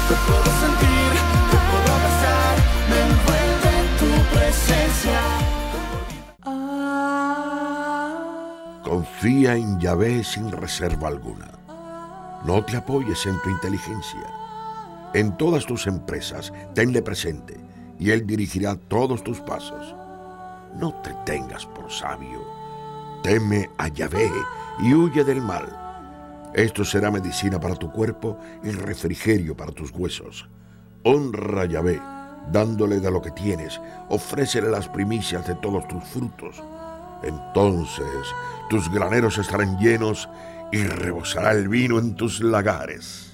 te 0.09 0.15
puedo 0.25 0.43
sentir, 0.43 1.11
te 1.51 1.57
puedo 1.69 1.93
abrazar, 1.93 2.57
me 2.89 2.99
envuelve 3.13 3.79
en 3.79 3.97
tu 3.99 4.35
presencia. 4.35 5.36
Confía 8.87 9.57
en 9.57 9.77
Yahvé 9.81 10.23
sin 10.23 10.49
reserva 10.49 11.09
alguna. 11.09 11.51
No 12.45 12.63
te 12.63 12.77
apoyes 12.77 13.25
en 13.25 13.37
tu 13.41 13.49
inteligencia. 13.49 14.23
En 15.13 15.35
todas 15.35 15.65
tus 15.65 15.87
empresas, 15.87 16.53
tenle 16.73 17.01
presente 17.01 17.59
y 17.99 18.11
Él 18.11 18.25
dirigirá 18.25 18.77
todos 18.77 19.25
tus 19.25 19.41
pasos. 19.41 19.93
No 20.79 20.93
te 21.01 21.13
tengas 21.25 21.65
por 21.65 21.91
sabio. 21.91 22.45
Teme 23.23 23.69
a 23.77 23.89
Yahvé 23.89 24.31
y 24.79 24.93
huye 24.93 25.25
del 25.25 25.41
mal. 25.41 25.67
Esto 26.53 26.85
será 26.85 27.11
medicina 27.11 27.59
para 27.59 27.75
tu 27.75 27.91
cuerpo 27.91 28.39
y 28.63 28.71
refrigerio 28.71 29.57
para 29.57 29.73
tus 29.73 29.91
huesos. 29.91 30.47
Honra 31.03 31.63
a 31.63 31.65
Yahvé, 31.65 32.01
dándole 32.53 33.01
de 33.01 33.11
lo 33.11 33.21
que 33.21 33.31
tienes. 33.31 33.81
Ofrécele 34.07 34.69
las 34.69 34.87
primicias 34.87 35.45
de 35.45 35.55
todos 35.55 35.85
tus 35.89 36.05
frutos. 36.05 36.63
Entonces 37.23 38.05
tus 38.69 38.91
graneros 38.91 39.37
estarán 39.37 39.77
llenos 39.79 40.29
y 40.71 40.83
rebosará 40.83 41.51
el 41.51 41.69
vino 41.69 41.99
en 41.99 42.15
tus 42.15 42.41
lagares. 42.41 43.31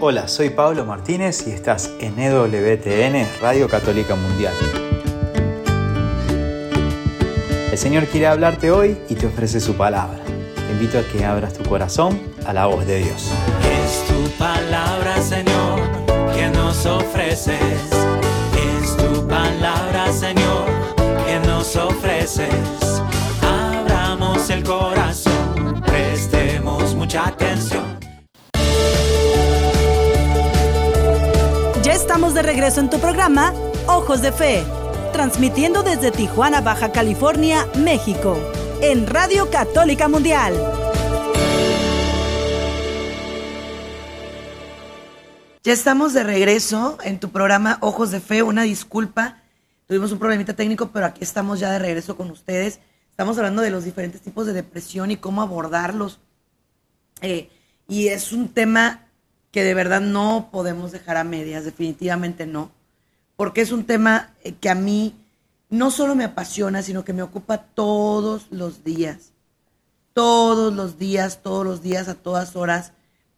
Hola, 0.00 0.28
soy 0.28 0.50
Pablo 0.50 0.84
Martínez 0.84 1.46
y 1.48 1.50
estás 1.50 1.90
en 1.98 2.18
EWTN 2.18 3.26
Radio 3.42 3.68
Católica 3.68 4.14
Mundial. 4.14 4.54
El 7.72 7.76
Señor 7.76 8.06
quiere 8.06 8.28
hablarte 8.28 8.70
hoy 8.70 8.96
y 9.08 9.16
te 9.16 9.26
ofrece 9.26 9.60
su 9.60 9.74
palabra. 9.76 10.27
Te 10.68 10.74
invito 10.74 10.98
a 10.98 11.02
que 11.02 11.24
abras 11.24 11.54
tu 11.54 11.66
corazón 11.66 12.20
a 12.44 12.52
la 12.52 12.66
voz 12.66 12.84
de 12.84 12.98
Dios. 12.98 13.30
Es 13.82 14.06
tu 14.06 14.30
palabra, 14.36 15.16
Señor, 15.22 15.80
que 16.36 16.50
nos 16.50 16.84
ofreces. 16.84 17.58
Es 18.54 18.94
tu 18.98 19.26
palabra, 19.26 20.12
Señor, 20.12 20.66
que 21.26 21.40
nos 21.48 21.74
ofreces. 21.74 22.50
Abramos 23.40 24.50
el 24.50 24.62
corazón, 24.62 25.82
prestemos 25.86 26.94
mucha 26.94 27.28
atención. 27.28 27.98
Ya 31.82 31.94
estamos 31.94 32.34
de 32.34 32.42
regreso 32.42 32.80
en 32.80 32.90
tu 32.90 33.00
programa, 33.00 33.54
Ojos 33.86 34.20
de 34.20 34.32
Fe, 34.32 34.64
transmitiendo 35.14 35.82
desde 35.82 36.10
Tijuana, 36.10 36.60
Baja 36.60 36.92
California, 36.92 37.66
México, 37.76 38.36
en 38.80 39.06
Radio 39.06 39.50
Católica 39.50 40.08
Mundial. 40.08 40.54
Ya 45.64 45.72
estamos 45.72 46.14
de 46.14 46.22
regreso 46.22 46.98
en 47.02 47.18
tu 47.18 47.30
programa 47.30 47.78
Ojos 47.80 48.10
de 48.10 48.20
Fe. 48.20 48.42
Una 48.42 48.62
disculpa, 48.62 49.42
tuvimos 49.86 50.12
un 50.12 50.18
problemita 50.18 50.54
técnico, 50.54 50.90
pero 50.92 51.06
aquí 51.06 51.24
estamos 51.24 51.60
ya 51.60 51.72
de 51.72 51.80
regreso 51.80 52.16
con 52.16 52.30
ustedes. 52.30 52.80
Estamos 53.10 53.36
hablando 53.38 53.62
de 53.62 53.70
los 53.70 53.84
diferentes 53.84 54.20
tipos 54.20 54.46
de 54.46 54.52
depresión 54.52 55.10
y 55.10 55.16
cómo 55.16 55.42
abordarlos. 55.42 56.20
Eh, 57.20 57.50
y 57.88 58.08
es 58.08 58.32
un 58.32 58.48
tema 58.48 59.06
que 59.50 59.64
de 59.64 59.74
verdad 59.74 60.00
no 60.00 60.50
podemos 60.52 60.92
dejar 60.92 61.16
a 61.16 61.24
medias, 61.24 61.64
definitivamente 61.64 62.46
no. 62.46 62.70
Porque 63.36 63.60
es 63.60 63.72
un 63.72 63.84
tema 63.84 64.34
eh, 64.44 64.52
que 64.52 64.70
a 64.70 64.74
mí 64.74 65.16
no 65.70 65.90
solo 65.90 66.14
me 66.14 66.24
apasiona, 66.24 66.82
sino 66.82 67.04
que 67.04 67.12
me 67.12 67.22
ocupa 67.22 67.58
todos 67.58 68.46
los 68.50 68.84
días. 68.84 69.32
Todos 70.12 70.72
los 70.72 70.98
días, 70.98 71.42
todos 71.42 71.64
los 71.64 71.82
días, 71.82 72.08
a 72.08 72.14
todas 72.14 72.56
horas, 72.56 72.92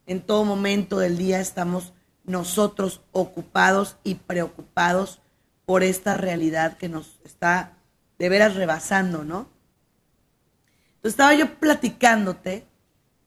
en 0.06 0.20
todo 0.20 0.44
momento 0.44 0.98
del 0.98 1.18
día 1.18 1.40
estamos 1.40 1.92
nosotros 2.24 3.02
ocupados 3.12 3.96
y 4.04 4.14
preocupados 4.16 5.20
por 5.66 5.82
esta 5.82 6.16
realidad 6.16 6.78
que 6.78 6.88
nos 6.88 7.20
está 7.24 7.76
de 8.18 8.28
veras 8.28 8.54
rebasando, 8.54 9.24
¿no? 9.24 9.48
Entonces 10.96 11.12
estaba 11.12 11.34
yo 11.34 11.54
platicándote 11.54 12.66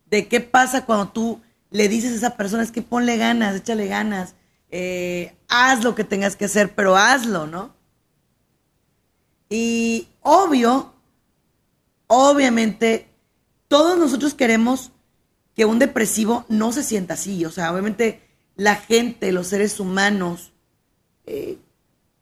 de 0.06 0.28
qué 0.28 0.41
pasa 0.41 0.86
cuando 0.86 1.10
tú 1.10 1.41
le 1.72 1.88
dices 1.88 2.12
a 2.12 2.16
esa 2.16 2.38
persona, 2.38 2.64
es 2.64 2.72
que 2.72 2.82
ponle 2.82 3.18
ganas, 3.18 3.56
échale 3.56 3.88
ganas, 3.88 4.36
eh, 4.70 5.36
haz 5.49 5.84
lo 5.84 5.95
que 5.95 6.04
tengas 6.04 6.36
que 6.36 6.45
hacer, 6.45 6.76
pero 6.76 6.95
hazlo, 6.95 7.47
¿no? 7.47 7.74
Y 9.56 10.08
obvio, 10.22 10.95
obviamente, 12.08 13.08
todos 13.68 13.99
nosotros 13.99 14.34
queremos 14.34 14.91
que 15.56 15.66
un 15.66 15.78
depresivo 15.78 16.43
no 16.49 16.72
se 16.72 16.82
sienta 16.82 17.14
así, 17.14 17.45
o 17.45 17.51
sea, 17.51 17.72
obviamente 17.72 18.22
la 18.56 18.76
gente, 18.78 19.32
los 19.32 19.45
seres 19.45 19.80
humanos, 19.80 20.54
eh, 21.28 21.60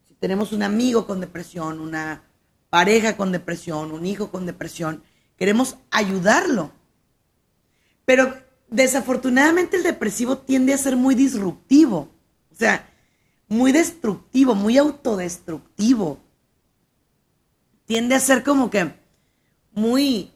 si 0.09 0.13
tenemos 0.15 0.51
un 0.51 0.61
amigo 0.61 1.07
con 1.07 1.21
depresión, 1.21 1.79
una 1.79 2.21
pareja 2.69 3.15
con 3.15 3.31
depresión, 3.31 3.93
un 3.93 4.05
hijo 4.05 4.29
con 4.29 4.45
depresión, 4.45 5.01
queremos 5.37 5.77
ayudarlo. 5.89 6.73
Pero 8.03 8.35
desafortunadamente 8.67 9.77
el 9.77 9.83
depresivo 9.83 10.39
tiende 10.39 10.73
a 10.73 10.77
ser 10.77 10.97
muy 10.97 11.15
disruptivo, 11.15 12.09
o 12.51 12.55
sea, 12.55 12.89
muy 13.47 13.71
destructivo, 13.71 14.53
muy 14.53 14.77
autodestructivo. 14.77 16.19
Tiende 17.91 18.15
a 18.15 18.21
ser 18.21 18.41
como 18.41 18.69
que 18.69 18.93
muy 19.73 20.31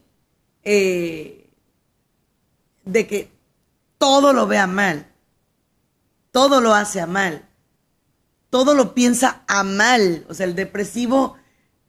eh, 0.62 1.48
de 2.84 3.06
que 3.06 3.30
todo 3.96 4.34
lo 4.34 4.46
vea 4.46 4.66
mal, 4.66 5.06
todo 6.32 6.60
lo 6.60 6.74
hace 6.74 7.00
a 7.00 7.06
mal, 7.06 7.48
todo 8.50 8.74
lo 8.74 8.92
piensa 8.92 9.42
a 9.48 9.62
mal. 9.62 10.26
O 10.28 10.34
sea, 10.34 10.44
el 10.44 10.54
depresivo 10.54 11.38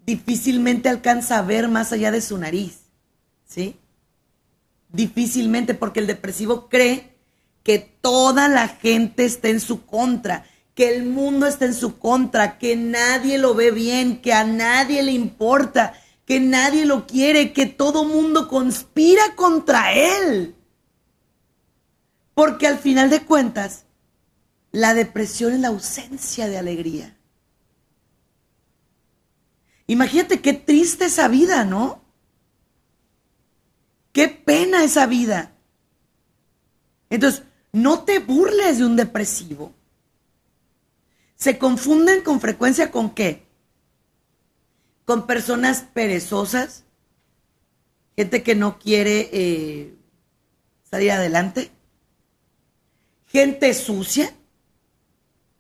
difícilmente 0.06 0.88
alcanza 0.88 1.38
a 1.38 1.42
ver 1.42 1.68
más 1.68 1.92
allá 1.92 2.12
de 2.12 2.22
su 2.22 2.38
nariz, 2.38 2.84
¿sí? 3.46 3.78
Difícilmente, 4.88 5.74
porque 5.74 6.00
el 6.00 6.08
depresivo 6.08 6.70
cree 6.70 7.18
que 7.64 7.80
toda 7.80 8.48
la 8.48 8.70
gente 8.70 9.26
está 9.26 9.50
en 9.50 9.60
su 9.60 9.86
contra, 9.86 10.46
que 10.78 10.96
el 10.96 11.06
mundo 11.06 11.48
está 11.48 11.66
en 11.66 11.74
su 11.74 11.98
contra, 11.98 12.60
que 12.60 12.76
nadie 12.76 13.40
lo 13.40 13.56
ve 13.56 13.72
bien, 13.72 14.22
que 14.22 14.32
a 14.32 14.44
nadie 14.44 15.02
le 15.02 15.12
importa, 15.12 16.00
que 16.24 16.40
nadie 16.40 16.86
lo 16.86 17.08
quiere, 17.08 17.52
que 17.52 17.66
todo 17.66 18.04
mundo 18.06 18.48
conspira 18.48 19.36
contra 19.36 19.94
él. 19.94 20.56
Porque 22.36 22.68
al 22.68 22.78
final 22.78 23.10
de 23.10 23.26
cuentas, 23.26 23.86
la 24.72 24.94
depresión 24.94 25.54
es 25.54 25.62
la 25.62 25.70
ausencia 25.70 26.48
de 26.48 26.60
alegría. 26.60 27.18
Imagínate 29.88 30.42
qué 30.42 30.54
triste 30.54 31.06
esa 31.06 31.28
vida, 31.28 31.66
¿no? 31.66 32.04
Qué 34.12 34.28
pena 34.28 34.84
esa 34.84 35.08
vida. 35.08 35.56
Entonces, 37.10 37.42
no 37.72 38.04
te 38.04 38.20
burles 38.20 38.78
de 38.78 38.86
un 38.86 38.96
depresivo. 38.96 39.74
Se 41.38 41.60
confunden 41.60 42.24
con 42.24 42.42
frecuencia 42.42 42.92
con 42.92 43.12
qué? 43.12 43.48
Con 45.06 45.28
personas 45.28 45.84
perezosas, 45.94 46.84
gente 48.16 48.42
que 48.42 48.56
no 48.56 48.80
quiere 48.80 49.30
eh, 49.32 49.96
salir 50.84 51.12
adelante, 51.12 51.72
gente 53.28 53.74
sucia, 53.76 54.34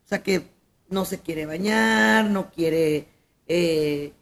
o 0.04 0.08
sea 0.08 0.24
que 0.24 0.50
no 0.90 1.06
se 1.06 1.20
quiere 1.20 1.46
bañar, 1.46 2.26
no 2.26 2.50
quiere, 2.50 3.08
eh, 3.48 4.14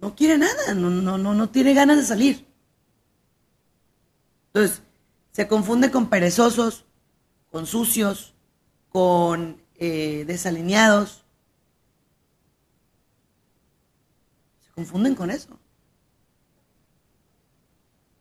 no 0.00 0.14
quiere 0.14 0.36
nada, 0.36 0.74
no, 0.74 0.90
no, 0.90 1.16
no, 1.16 1.32
no 1.32 1.48
tiene 1.48 1.72
ganas 1.72 1.96
de 1.96 2.04
salir. 2.04 2.46
Entonces, 4.48 4.82
se 5.32 5.48
confunde 5.48 5.90
con 5.90 6.10
perezosos, 6.10 6.84
con 7.50 7.66
sucios, 7.66 8.34
con 8.90 9.62
eh, 9.78 10.24
desalineados. 10.26 11.24
Se 14.64 14.72
confunden 14.72 15.14
con 15.14 15.30
eso. 15.30 15.58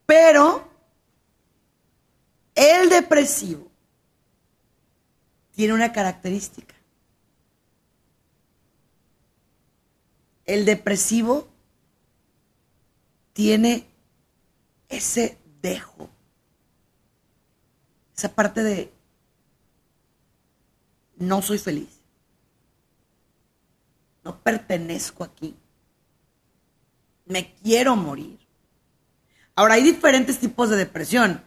Pero 0.05 0.67
el 2.55 2.89
depresivo 2.89 3.69
tiene 5.51 5.73
una 5.73 5.91
característica. 5.91 6.75
El 10.45 10.63
depresivo 10.63 11.47
tiene 13.33 13.85
ese 14.87 15.37
dejo, 15.61 16.09
esa 18.15 18.33
parte 18.33 18.63
de 18.63 18.96
no 21.17 21.41
soy 21.41 21.57
feliz, 21.57 21.99
no 24.23 24.39
pertenezco 24.41 25.23
aquí, 25.23 25.55
me 27.25 27.53
quiero 27.63 27.95
morir. 27.95 28.39
Ahora 29.55 29.75
hay 29.75 29.83
diferentes 29.83 30.39
tipos 30.39 30.69
de 30.69 30.77
depresión, 30.77 31.41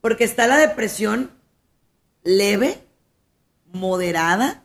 porque 0.00 0.24
está 0.24 0.46
la 0.46 0.56
depresión 0.56 1.30
leve, 2.24 2.82
moderada, 3.72 4.64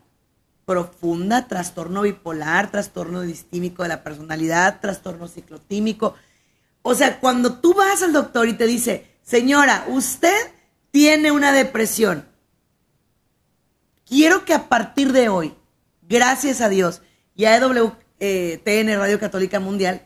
profunda, 0.66 1.48
trastorno 1.48 2.04
bipolar, 2.04 2.72
trastorno 2.72 3.22
distímico 3.22 3.84
de 3.84 3.90
la 3.90 4.04
personalidad, 4.04 4.80
trastorno 4.80 5.28
ciclotímico. 5.28 6.16
O 6.82 6.96
sea, 6.96 7.20
cuando 7.20 7.60
tú 7.60 7.74
vas 7.74 8.02
al 8.02 8.14
doctor 8.14 8.48
y 8.48 8.54
te 8.54 8.66
dice, 8.66 9.18
señora, 9.22 9.86
usted 9.90 10.52
tiene 10.92 11.32
una 11.32 11.52
depresión, 11.52 12.26
quiero 14.12 14.44
que 14.44 14.54
a 14.54 14.68
partir 14.68 15.14
de 15.14 15.30
hoy, 15.30 15.56
gracias 16.02 16.60
a 16.60 16.68
Dios 16.68 17.02
y 17.34 17.46
a 17.46 17.56
EWTN 17.56 18.98
Radio 18.98 19.22
Católica 19.22 19.62
Mundial, 19.62 20.06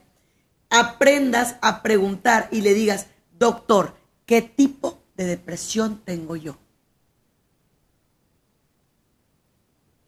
aprendas 0.70 1.56
a 1.62 1.82
preguntar 1.82 2.48
y 2.52 2.62
le 2.62 2.76
digas, 2.76 3.08
doctor, 3.32 3.96
¿qué 4.28 4.44
tipo 4.44 5.02
de 5.18 5.26
depresión 5.26 6.04
tengo 6.06 6.36
yo? 6.36 6.56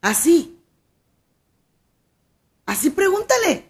Así. 0.02 0.60
Así 2.68 2.92
pregúntale. 2.92 3.66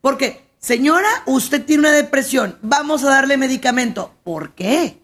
Porque, 0.00 0.44
señora, 0.58 1.08
usted 1.26 1.64
tiene 1.64 1.82
una 1.82 1.92
depresión, 1.92 2.58
vamos 2.62 3.04
a 3.04 3.10
darle 3.10 3.36
medicamento. 3.36 4.12
¿Por 4.24 4.56
qué? 4.56 5.00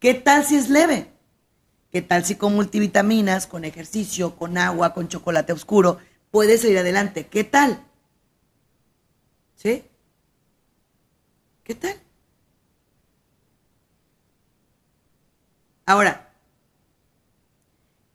¿Qué 0.00 0.14
tal 0.14 0.44
si 0.44 0.56
es 0.56 0.68
leve? 0.68 1.11
¿Qué 1.92 2.00
tal 2.00 2.24
si 2.24 2.36
con 2.36 2.54
multivitaminas, 2.54 3.46
con 3.46 3.66
ejercicio, 3.66 4.34
con 4.34 4.56
agua, 4.56 4.94
con 4.94 5.08
chocolate 5.08 5.52
oscuro, 5.52 5.98
puede 6.30 6.56
salir 6.56 6.78
adelante? 6.78 7.26
¿Qué 7.26 7.44
tal? 7.44 7.84
¿Sí? 9.56 9.84
¿Qué 11.62 11.74
tal? 11.74 11.94
Ahora, 15.84 16.32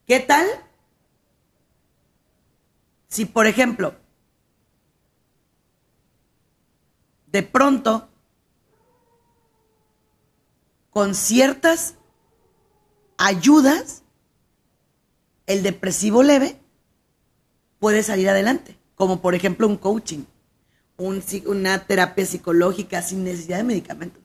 ¿qué 0.08 0.22
tal 0.22 0.48
si, 3.10 3.26
por 3.26 3.46
ejemplo, 3.46 3.94
de 7.28 7.44
pronto, 7.44 8.10
con 10.90 11.14
ciertas 11.14 11.97
ayudas, 13.18 14.04
el 15.46 15.64
depresivo 15.64 16.24
leve 16.24 16.60
puede 17.80 18.04
salir 18.04 18.30
adelante, 18.30 18.78
como 18.96 19.22
por 19.22 19.36
ejemplo 19.36 19.68
un 19.68 19.78
coaching, 19.78 20.24
una 20.98 21.86
terapia 21.86 22.26
psicológica 22.26 23.02
sin 23.02 23.24
necesidad 23.24 23.58
de 23.58 23.64
medicamentos. 23.64 24.24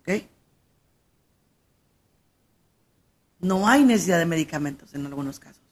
¿Ok? 0.00 0.24
No 3.40 3.68
hay 3.68 3.84
necesidad 3.84 4.18
de 4.18 4.26
medicamentos 4.26 4.94
en 4.94 5.06
algunos 5.06 5.38
casos. 5.38 5.62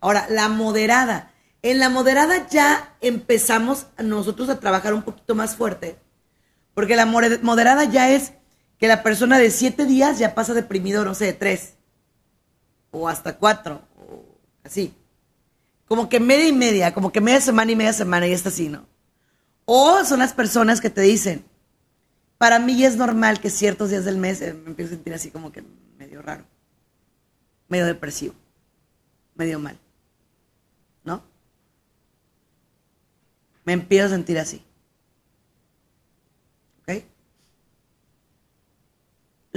Ahora, 0.00 0.26
la 0.30 0.48
moderada. 0.48 1.32
En 1.62 1.80
la 1.80 1.88
moderada 1.88 2.48
ya 2.48 2.96
empezamos 3.00 3.86
nosotros 3.98 4.48
a 4.48 4.60
trabajar 4.60 4.94
un 4.94 5.02
poquito 5.02 5.34
más 5.34 5.56
fuerte, 5.56 5.98
porque 6.72 6.94
la 6.96 7.04
moderada 7.06 7.84
ya 7.84 8.10
es 8.10 8.32
que 8.78 8.88
la 8.88 9.02
persona 9.02 9.38
de 9.38 9.50
siete 9.50 9.86
días 9.86 10.18
ya 10.18 10.34
pasa 10.34 10.54
deprimido, 10.54 11.04
no 11.04 11.14
sé, 11.14 11.26
de 11.26 11.32
tres, 11.32 11.74
o 12.90 13.08
hasta 13.08 13.36
cuatro, 13.36 13.82
o 13.96 14.24
así. 14.64 14.94
Como 15.86 16.08
que 16.08 16.20
media 16.20 16.48
y 16.48 16.52
media, 16.52 16.94
como 16.94 17.12
que 17.12 17.20
media 17.20 17.40
semana 17.40 17.72
y 17.72 17.76
media 17.76 17.92
semana 17.92 18.26
y 18.26 18.32
está 18.32 18.50
así, 18.50 18.68
¿no? 18.68 18.86
O 19.64 20.04
son 20.04 20.20
las 20.20 20.32
personas 20.32 20.80
que 20.80 20.90
te 20.90 21.00
dicen, 21.00 21.44
para 22.38 22.58
mí 22.58 22.84
es 22.84 22.96
normal 22.96 23.40
que 23.40 23.50
ciertos 23.50 23.90
días 23.90 24.04
del 24.04 24.16
mes 24.16 24.40
eh, 24.40 24.54
me 24.54 24.70
empiezo 24.70 24.92
a 24.92 24.96
sentir 24.96 25.14
así 25.14 25.30
como 25.30 25.50
que 25.50 25.62
medio 25.98 26.22
raro, 26.22 26.44
medio 27.68 27.86
depresivo, 27.86 28.34
medio 29.34 29.58
mal. 29.58 29.78
me 33.68 33.74
empiezo 33.74 34.06
a 34.06 34.08
sentir 34.08 34.38
así. 34.38 34.64
¿Ok? 36.80 37.04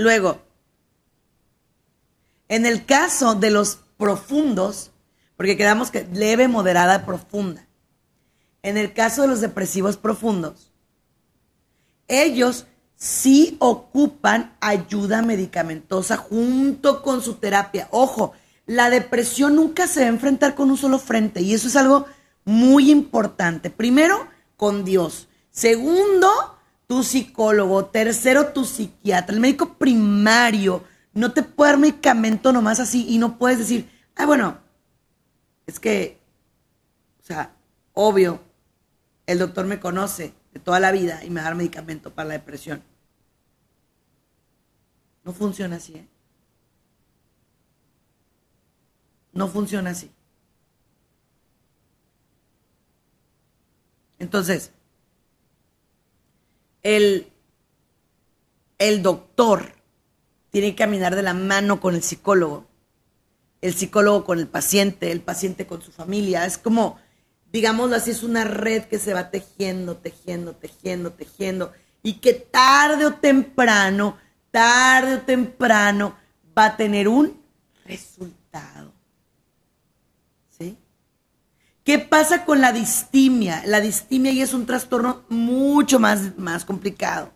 Luego, 0.02 0.42
en 2.48 2.66
el 2.66 2.86
caso 2.86 3.36
de 3.36 3.52
los 3.52 3.80
profundos, 3.98 4.90
porque 5.38 5.56
quedamos 5.56 5.92
que 5.92 6.08
leve, 6.12 6.48
moderada, 6.48 7.06
profunda. 7.06 7.68
En 8.64 8.78
el 8.78 8.94
caso 8.94 9.22
de 9.22 9.28
los 9.28 9.42
depresivos 9.42 9.98
profundos, 9.98 10.72
ellos 12.08 12.66
sí 12.96 13.58
ocupan 13.60 14.56
ayuda 14.60 15.22
medicamentosa 15.22 16.18
junto 16.18 17.04
con 17.04 17.22
su 17.22 17.36
terapia. 17.36 17.88
Ojo, 17.92 18.34
la 18.66 18.90
depresión 18.90 19.56
nunca 19.56 19.86
se 19.86 20.00
va 20.00 20.08
a 20.08 20.10
enfrentar 20.10 20.56
con 20.56 20.72
un 20.72 20.78
solo 20.78 20.98
frente 20.98 21.42
y 21.42 21.54
eso 21.54 21.68
es 21.68 21.76
algo 21.76 22.08
muy 22.44 22.90
importante. 22.90 23.70
Primero, 23.70 24.28
con 24.58 24.84
Dios. 24.84 25.28
Segundo, 25.52 26.28
tu 26.92 27.04
psicólogo, 27.04 27.86
tercero 27.86 28.52
tu 28.52 28.66
psiquiatra, 28.66 29.34
el 29.34 29.40
médico 29.40 29.76
primario, 29.76 30.84
no 31.14 31.32
te 31.32 31.42
puede 31.42 31.72
dar 31.72 31.80
medicamento 31.80 32.52
nomás 32.52 32.82
así 32.82 33.06
y 33.08 33.18
no 33.18 33.38
puedes 33.38 33.60
decir, 33.60 33.90
ah, 34.18 34.26
bueno, 34.26 34.58
es 35.66 35.80
que, 35.80 36.20
o 37.22 37.24
sea, 37.24 37.56
obvio, 37.94 38.42
el 39.26 39.40
doctor 39.40 39.68
me 39.68 39.80
conoce 39.80 40.34
de 40.52 40.60
toda 40.60 40.82
la 40.82 40.92
vida 40.92 41.24
y 41.24 41.30
me 41.30 41.40
va 41.40 41.44
a 41.44 41.50
dar 41.52 41.56
medicamento 41.56 42.14
para 42.14 42.28
la 42.28 42.34
depresión. 42.34 42.84
No 45.24 45.32
funciona 45.32 45.78
así, 45.78 45.94
¿eh? 45.94 46.08
No 49.32 49.48
funciona 49.48 49.92
así. 49.92 50.12
Entonces, 54.20 54.74
el, 56.84 57.28
el 58.78 59.02
doctor 59.02 59.74
tiene 60.50 60.72
que 60.72 60.84
caminar 60.84 61.16
de 61.16 61.24
la 61.24 61.34
mano 61.34 61.80
con 61.80 61.96
el 61.96 62.04
psicólogo, 62.04 62.66
el 63.62 63.74
psicólogo 63.74 64.26
con 64.26 64.40
el 64.40 64.48
paciente, 64.48 65.12
el 65.12 65.22
paciente 65.22 65.66
con 65.66 65.82
su 65.82 65.92
familia. 65.92 66.46
Es 66.46 66.58
como, 66.58 67.00
digámoslo 67.52 67.96
así, 67.96 68.12
es 68.12 68.24
una 68.24 68.44
red 68.44 68.84
que 68.84 69.00
se 69.00 69.14
va 69.14 69.30
tejiendo, 69.30 69.98
tejiendo, 69.98 70.54
tejiendo, 70.54 71.14
tejiendo, 71.14 71.74
y 72.04 72.16
que 72.16 72.34
tarde 72.34 73.06
o 73.06 73.14
temprano, 73.14 74.18
tarde 74.50 75.16
o 75.16 75.22
temprano 75.22 76.16
va 76.58 76.66
a 76.66 76.78
tener 76.78 77.08
un 77.08 77.42
resultado. 77.86 78.92
¿Qué 81.84 81.98
pasa 81.98 82.46
con 82.46 82.62
la 82.62 82.72
distimia? 82.72 83.64
La 83.66 83.82
distimia 83.82 84.32
ya 84.32 84.44
es 84.44 84.54
un 84.54 84.66
trastorno 84.66 85.24
mucho 85.30 86.00
más, 86.00 86.38
más 86.38 86.64
complicado. 86.64 87.32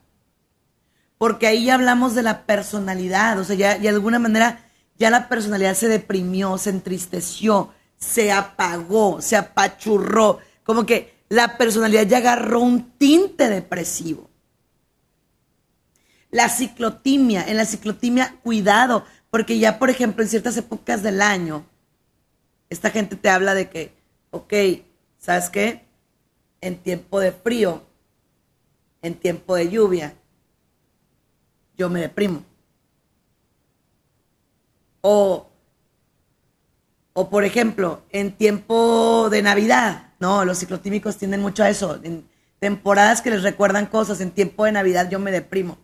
Porque 1.17 1.47
ahí 1.47 1.65
ya 1.65 1.75
hablamos 1.75 2.13
de 2.13 2.23
la 2.23 2.45
personalidad, 2.45 3.39
o 3.39 3.43
sea, 3.43 3.55
ya, 3.55 3.75
ya 3.77 3.91
de 3.91 3.95
alguna 3.97 4.19
manera 4.19 4.69
ya 4.97 5.09
la 5.09 5.27
personalidad 5.27 5.73
se 5.73 5.87
deprimió, 5.87 6.57
se 6.57 6.69
entristeció, 6.69 7.73
se 7.97 8.31
apagó, 8.31 9.21
se 9.21 9.35
apachurró, 9.35 10.39
como 10.63 10.85
que 10.85 11.15
la 11.29 11.57
personalidad 11.57 12.05
ya 12.05 12.17
agarró 12.17 12.61
un 12.61 12.91
tinte 12.97 13.49
depresivo. 13.49 14.29
La 16.31 16.49
ciclotimia, 16.49 17.45
en 17.47 17.57
la 17.57 17.65
ciclotimia, 17.65 18.35
cuidado, 18.43 19.05
porque 19.29 19.57
ya, 19.57 19.79
por 19.79 19.89
ejemplo, 19.89 20.23
en 20.23 20.29
ciertas 20.29 20.57
épocas 20.57 21.01
del 21.01 21.21
año, 21.21 21.65
esta 22.69 22.89
gente 22.89 23.15
te 23.15 23.29
habla 23.29 23.53
de 23.53 23.69
que, 23.69 23.94
ok, 24.35 24.53
¿sabes 25.17 25.49
qué? 25.49 25.85
En 26.61 26.77
tiempo 26.77 27.19
de 27.19 27.31
frío, 27.31 27.83
en 29.01 29.15
tiempo 29.15 29.55
de 29.55 29.69
lluvia, 29.69 30.15
yo 31.77 31.89
me 31.89 32.01
deprimo. 32.01 32.43
O 35.01 35.47
o 37.17 37.29
por 37.29 37.45
ejemplo, 37.45 38.01
en 38.09 38.33
tiempo 38.33 39.29
de 39.29 39.41
Navidad, 39.41 40.09
¿no? 40.19 40.43
Los 40.43 40.59
ciclotímicos 40.59 41.15
tienden 41.15 41.39
mucho 41.39 41.63
a 41.63 41.69
eso. 41.69 41.97
En 42.03 42.27
temporadas 42.59 43.21
que 43.21 43.29
les 43.29 43.41
recuerdan 43.41 43.85
cosas, 43.85 44.19
en 44.19 44.31
tiempo 44.31 44.65
de 44.65 44.73
Navidad 44.73 45.09
yo 45.09 45.17
me 45.17 45.31
deprimo. 45.31 45.77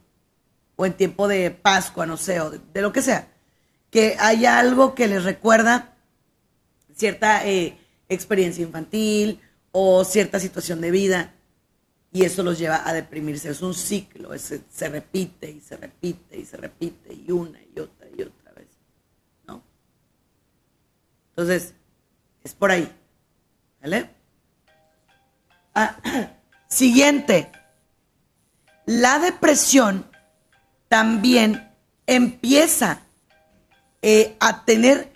O 0.75 0.85
en 0.85 0.91
tiempo 0.91 1.29
de 1.29 1.49
Pascua, 1.49 2.05
no 2.05 2.17
sé, 2.17 2.41
o 2.41 2.49
de, 2.49 2.81
lo 2.81 2.91
que 2.91 3.01
sea. 3.01 3.29
Que 3.89 4.17
haya 4.19 4.59
algo 4.59 4.93
que 4.93 5.07
les 5.07 5.23
recuerda 5.23 5.93
cierta 6.97 7.47
eh, 7.47 7.77
experiencia 8.13 8.63
infantil 8.63 9.39
o 9.71 10.03
cierta 10.03 10.39
situación 10.39 10.81
de 10.81 10.91
vida. 10.91 11.33
Y 12.13 12.25
eso 12.25 12.43
los 12.43 12.59
lleva 12.59 12.87
a 12.87 12.93
deprimirse. 12.93 13.49
Es 13.49 13.61
un 13.61 13.73
ciclo, 13.73 14.37
se 14.37 14.89
repite 14.89 15.49
y 15.49 15.61
se 15.61 15.77
repite 15.77 16.37
y 16.37 16.45
se 16.45 16.57
repite 16.57 17.13
y 17.13 17.31
una 17.31 17.59
y 17.61 17.79
otra 17.79 18.07
y 18.15 18.21
otra. 18.21 18.41
Entonces, 21.31 21.73
es 22.43 22.53
por 22.53 22.71
ahí. 22.71 22.91
¿Vale? 23.81 24.09
Ah, 25.73 25.97
siguiente. 26.67 27.51
La 28.85 29.19
depresión 29.19 30.05
también 30.87 31.71
empieza 32.05 33.01
eh, 34.01 34.35
a 34.39 34.65
tener 34.65 35.10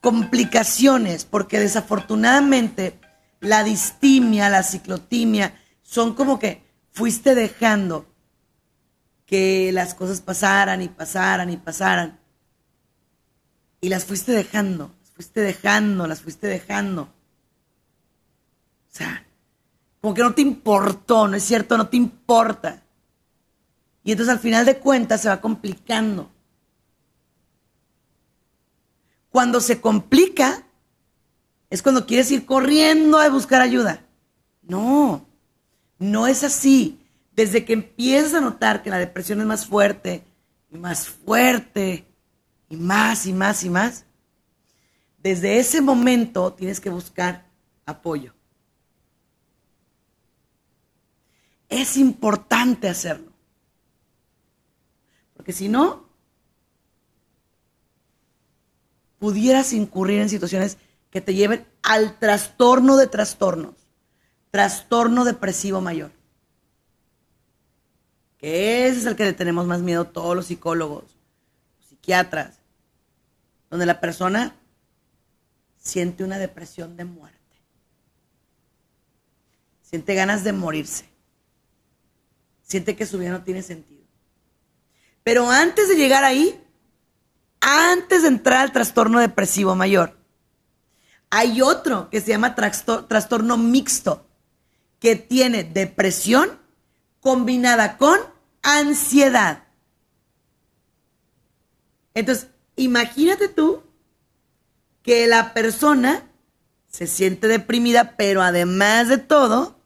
complicaciones 0.00 1.24
porque 1.24 1.58
desafortunadamente 1.58 2.98
la 3.40 3.64
distimia, 3.64 4.48
la 4.48 4.62
ciclotimia, 4.62 5.54
son 5.82 6.14
como 6.14 6.38
que 6.38 6.62
fuiste 6.92 7.34
dejando 7.34 8.06
que 9.26 9.70
las 9.72 9.94
cosas 9.94 10.20
pasaran 10.20 10.82
y 10.82 10.88
pasaran 10.88 11.50
y 11.50 11.56
pasaran. 11.56 12.18
Y 13.80 13.88
las 13.88 14.04
fuiste 14.04 14.32
dejando 14.32 14.92
fuiste 15.18 15.40
dejando, 15.40 16.06
las 16.06 16.22
fuiste 16.22 16.46
dejando. 16.46 17.02
O 17.02 17.08
sea, 18.88 19.26
como 20.00 20.14
que 20.14 20.22
no 20.22 20.32
te 20.32 20.42
importó, 20.42 21.26
¿no 21.26 21.36
es 21.36 21.42
cierto? 21.42 21.76
No 21.76 21.88
te 21.88 21.96
importa. 21.96 22.84
Y 24.04 24.12
entonces 24.12 24.32
al 24.32 24.38
final 24.38 24.64
de 24.64 24.78
cuentas 24.78 25.22
se 25.22 25.28
va 25.28 25.40
complicando. 25.40 26.30
Cuando 29.38 29.60
se 29.60 29.80
complica, 29.80 30.66
es 31.70 31.80
cuando 31.80 32.06
quieres 32.06 32.28
ir 32.32 32.44
corriendo 32.44 33.20
a 33.20 33.28
buscar 33.28 33.62
ayuda. 33.62 34.04
No, 34.62 35.28
no 35.96 36.26
es 36.26 36.42
así. 36.42 37.06
Desde 37.30 37.64
que 37.64 37.74
empiezas 37.74 38.34
a 38.34 38.40
notar 38.40 38.82
que 38.82 38.90
la 38.90 38.98
depresión 38.98 39.40
es 39.40 39.46
más 39.46 39.64
fuerte 39.64 40.24
y 40.72 40.76
más 40.76 41.08
fuerte 41.08 42.04
y 42.68 42.76
más 42.78 43.26
y 43.26 43.32
más 43.32 43.62
y 43.62 43.70
más, 43.70 44.06
desde 45.18 45.60
ese 45.60 45.80
momento 45.82 46.52
tienes 46.54 46.80
que 46.80 46.90
buscar 46.90 47.46
apoyo. 47.86 48.34
Es 51.68 51.96
importante 51.96 52.88
hacerlo. 52.88 53.30
Porque 55.36 55.52
si 55.52 55.68
no, 55.68 56.07
pudieras 59.18 59.72
incurrir 59.72 60.20
en 60.20 60.28
situaciones 60.28 60.78
que 61.10 61.20
te 61.20 61.34
lleven 61.34 61.66
al 61.82 62.18
trastorno 62.18 62.96
de 62.96 63.06
trastornos, 63.06 63.74
trastorno 64.50 65.24
depresivo 65.24 65.80
mayor. 65.80 66.12
Que 68.38 68.86
ese 68.86 69.00
es 69.00 69.06
el 69.06 69.16
que 69.16 69.24
le 69.24 69.32
tenemos 69.32 69.66
más 69.66 69.80
miedo 69.80 70.06
todos 70.06 70.36
los 70.36 70.46
psicólogos, 70.46 71.04
los 71.78 71.88
psiquiatras, 71.88 72.58
donde 73.70 73.86
la 73.86 74.00
persona 74.00 74.54
siente 75.76 76.24
una 76.24 76.38
depresión 76.38 76.96
de 76.96 77.04
muerte. 77.04 77.38
Siente 79.82 80.14
ganas 80.14 80.44
de 80.44 80.52
morirse. 80.52 81.08
Siente 82.62 82.94
que 82.94 83.06
su 83.06 83.18
vida 83.18 83.30
no 83.30 83.42
tiene 83.42 83.62
sentido. 83.62 84.04
Pero 85.24 85.50
antes 85.50 85.88
de 85.88 85.96
llegar 85.96 86.24
ahí, 86.24 86.62
antes 87.60 88.22
de 88.22 88.28
entrar 88.28 88.60
al 88.60 88.72
trastorno 88.72 89.20
depresivo 89.20 89.74
mayor, 89.74 90.18
hay 91.30 91.60
otro 91.60 92.08
que 92.10 92.20
se 92.20 92.28
llama 92.28 92.54
trastorno 92.54 93.56
mixto, 93.58 94.26
que 94.98 95.16
tiene 95.16 95.64
depresión 95.64 96.58
combinada 97.20 97.98
con 97.98 98.18
ansiedad. 98.62 99.64
Entonces, 102.14 102.48
imagínate 102.76 103.48
tú 103.48 103.82
que 105.02 105.26
la 105.26 105.54
persona 105.54 106.24
se 106.90 107.06
siente 107.06 107.46
deprimida, 107.46 108.16
pero 108.16 108.42
además 108.42 109.08
de 109.08 109.18
todo, 109.18 109.78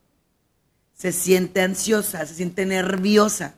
se 0.95 1.12
siente 1.12 1.61
ansiosa, 1.62 2.25
se 2.27 2.35
siente 2.35 2.64
nerviosa. 2.64 3.57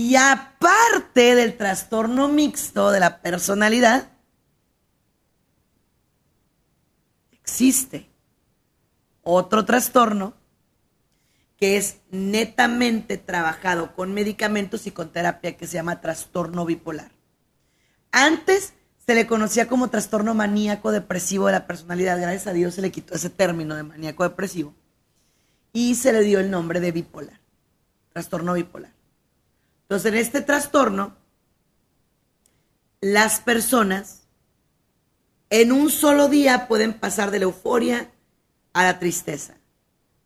Y 0.00 0.14
aparte 0.14 1.34
del 1.34 1.56
trastorno 1.56 2.28
mixto 2.28 2.92
de 2.92 3.00
la 3.00 3.20
personalidad, 3.20 4.12
existe 7.32 8.08
otro 9.24 9.64
trastorno 9.64 10.34
que 11.56 11.76
es 11.76 11.96
netamente 12.12 13.16
trabajado 13.18 13.96
con 13.96 14.14
medicamentos 14.14 14.86
y 14.86 14.92
con 14.92 15.10
terapia 15.10 15.56
que 15.56 15.66
se 15.66 15.74
llama 15.74 16.00
trastorno 16.00 16.64
bipolar. 16.64 17.10
Antes 18.12 18.74
se 19.04 19.16
le 19.16 19.26
conocía 19.26 19.66
como 19.66 19.90
trastorno 19.90 20.32
maníaco 20.32 20.92
depresivo 20.92 21.46
de 21.46 21.54
la 21.54 21.66
personalidad. 21.66 22.20
Gracias 22.20 22.46
a 22.46 22.52
Dios 22.52 22.74
se 22.74 22.82
le 22.82 22.92
quitó 22.92 23.16
ese 23.16 23.30
término 23.30 23.74
de 23.74 23.82
maníaco 23.82 24.22
depresivo 24.22 24.76
y 25.72 25.96
se 25.96 26.12
le 26.12 26.20
dio 26.20 26.38
el 26.38 26.52
nombre 26.52 26.78
de 26.78 26.92
bipolar, 26.92 27.40
trastorno 28.12 28.54
bipolar. 28.54 28.97
Entonces, 29.88 30.12
en 30.12 30.18
este 30.18 30.42
trastorno, 30.42 31.16
las 33.00 33.40
personas 33.40 34.28
en 35.48 35.72
un 35.72 35.88
solo 35.88 36.28
día 36.28 36.68
pueden 36.68 36.92
pasar 36.92 37.30
de 37.30 37.38
la 37.38 37.44
euforia 37.44 38.10
a 38.74 38.84
la 38.84 38.98
tristeza, 38.98 39.54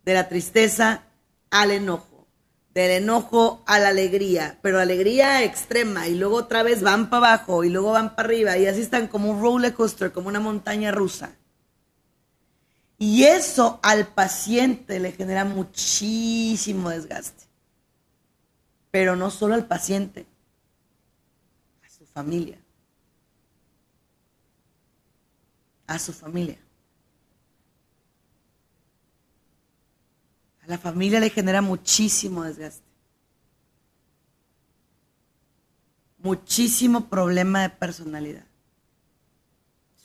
de 0.04 0.14
la 0.14 0.28
tristeza 0.28 1.04
al 1.50 1.70
enojo, 1.70 2.26
del 2.74 2.90
enojo 2.90 3.62
a 3.66 3.78
la 3.78 3.88
alegría, 3.88 4.58
pero 4.62 4.80
alegría 4.80 5.44
extrema. 5.44 6.08
Y 6.08 6.16
luego 6.16 6.36
otra 6.36 6.64
vez 6.64 6.82
van 6.82 7.08
para 7.08 7.34
abajo 7.34 7.62
y 7.62 7.68
luego 7.68 7.92
van 7.92 8.16
para 8.16 8.26
arriba. 8.26 8.58
Y 8.58 8.66
así 8.66 8.80
están 8.80 9.06
como 9.06 9.30
un 9.30 9.40
roller 9.40 9.74
coaster, 9.74 10.10
como 10.10 10.26
una 10.26 10.40
montaña 10.40 10.90
rusa. 10.90 11.36
Y 12.98 13.24
eso 13.24 13.78
al 13.82 14.08
paciente 14.08 14.98
le 14.98 15.12
genera 15.12 15.44
muchísimo 15.44 16.90
desgaste. 16.90 17.41
Pero 18.92 19.16
no 19.16 19.30
solo 19.30 19.54
al 19.54 19.66
paciente, 19.66 20.26
a 21.82 21.88
su 21.88 22.06
familia. 22.06 22.58
A 25.86 25.98
su 25.98 26.12
familia. 26.12 26.58
A 30.62 30.66
la 30.66 30.76
familia 30.76 31.20
le 31.20 31.30
genera 31.30 31.62
muchísimo 31.62 32.44
desgaste. 32.44 32.84
Muchísimo 36.18 37.08
problema 37.08 37.62
de 37.62 37.70
personalidad. 37.70 38.46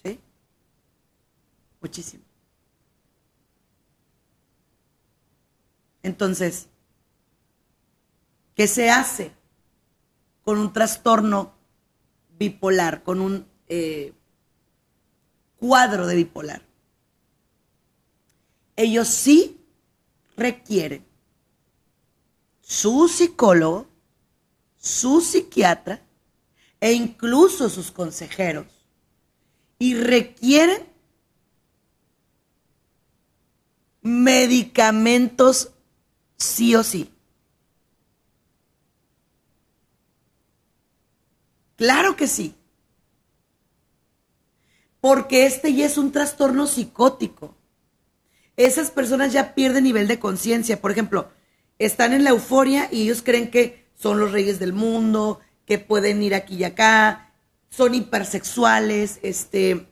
¿Sí? 0.02 0.18
Muchísimo. 1.82 2.24
Entonces, 6.04 6.70
¿qué 8.58 8.68
se 8.68 8.90
hace 8.90 9.32
con 10.44 10.58
un 10.58 10.74
trastorno 10.74 11.54
bipolar, 12.40 13.04
con 13.04 13.22
un 13.22 13.48
eh, 13.68 14.14
cuadro 15.58 16.08
de 16.08 16.16
bipolar? 16.16 16.64
Ellos 18.76 19.08
sí 19.08 19.62
requieren 20.36 21.06
su 22.62 23.08
psicólogo, 23.08 23.88
su 24.78 25.22
psiquiatra 25.22 26.02
e 26.80 26.94
incluso 26.94 27.70
sus 27.70 27.92
consejeros. 27.92 28.66
Y 29.78 29.94
requieren 29.94 30.84
medicamentos 34.02 35.72
sí 36.38 36.76
o 36.76 36.84
sí. 36.84 37.14
Claro 41.78 42.18
que 42.18 42.28
sí. 42.28 42.54
Porque 45.00 45.46
este 45.46 45.74
ya 45.74 45.86
es 45.86 45.98
un 45.98 46.12
trastorno 46.12 46.68
psicótico 46.68 47.56
esas 48.58 48.90
personas 48.90 49.32
ya 49.32 49.54
pierden 49.54 49.84
nivel 49.84 50.08
de 50.08 50.20
conciencia. 50.20 50.82
Por 50.82 50.92
ejemplo, 50.92 51.30
están 51.78 52.14
en 52.14 52.24
la 52.24 52.32
euforia 52.32 52.90
y 52.92 53.04
ellos 53.04 53.22
creen 53.22 53.50
que 53.52 53.86
son 53.96 54.20
los 54.20 54.32
reyes 54.32 54.60
del 54.60 54.74
mundo, 54.74 55.40
que 55.66 55.78
pueden 55.78 56.22
ir 56.24 56.34
aquí 56.34 56.56
y 56.56 56.64
acá, 56.64 57.32
son 57.70 57.94
hipersexuales, 57.94 59.20
este, 59.22 59.88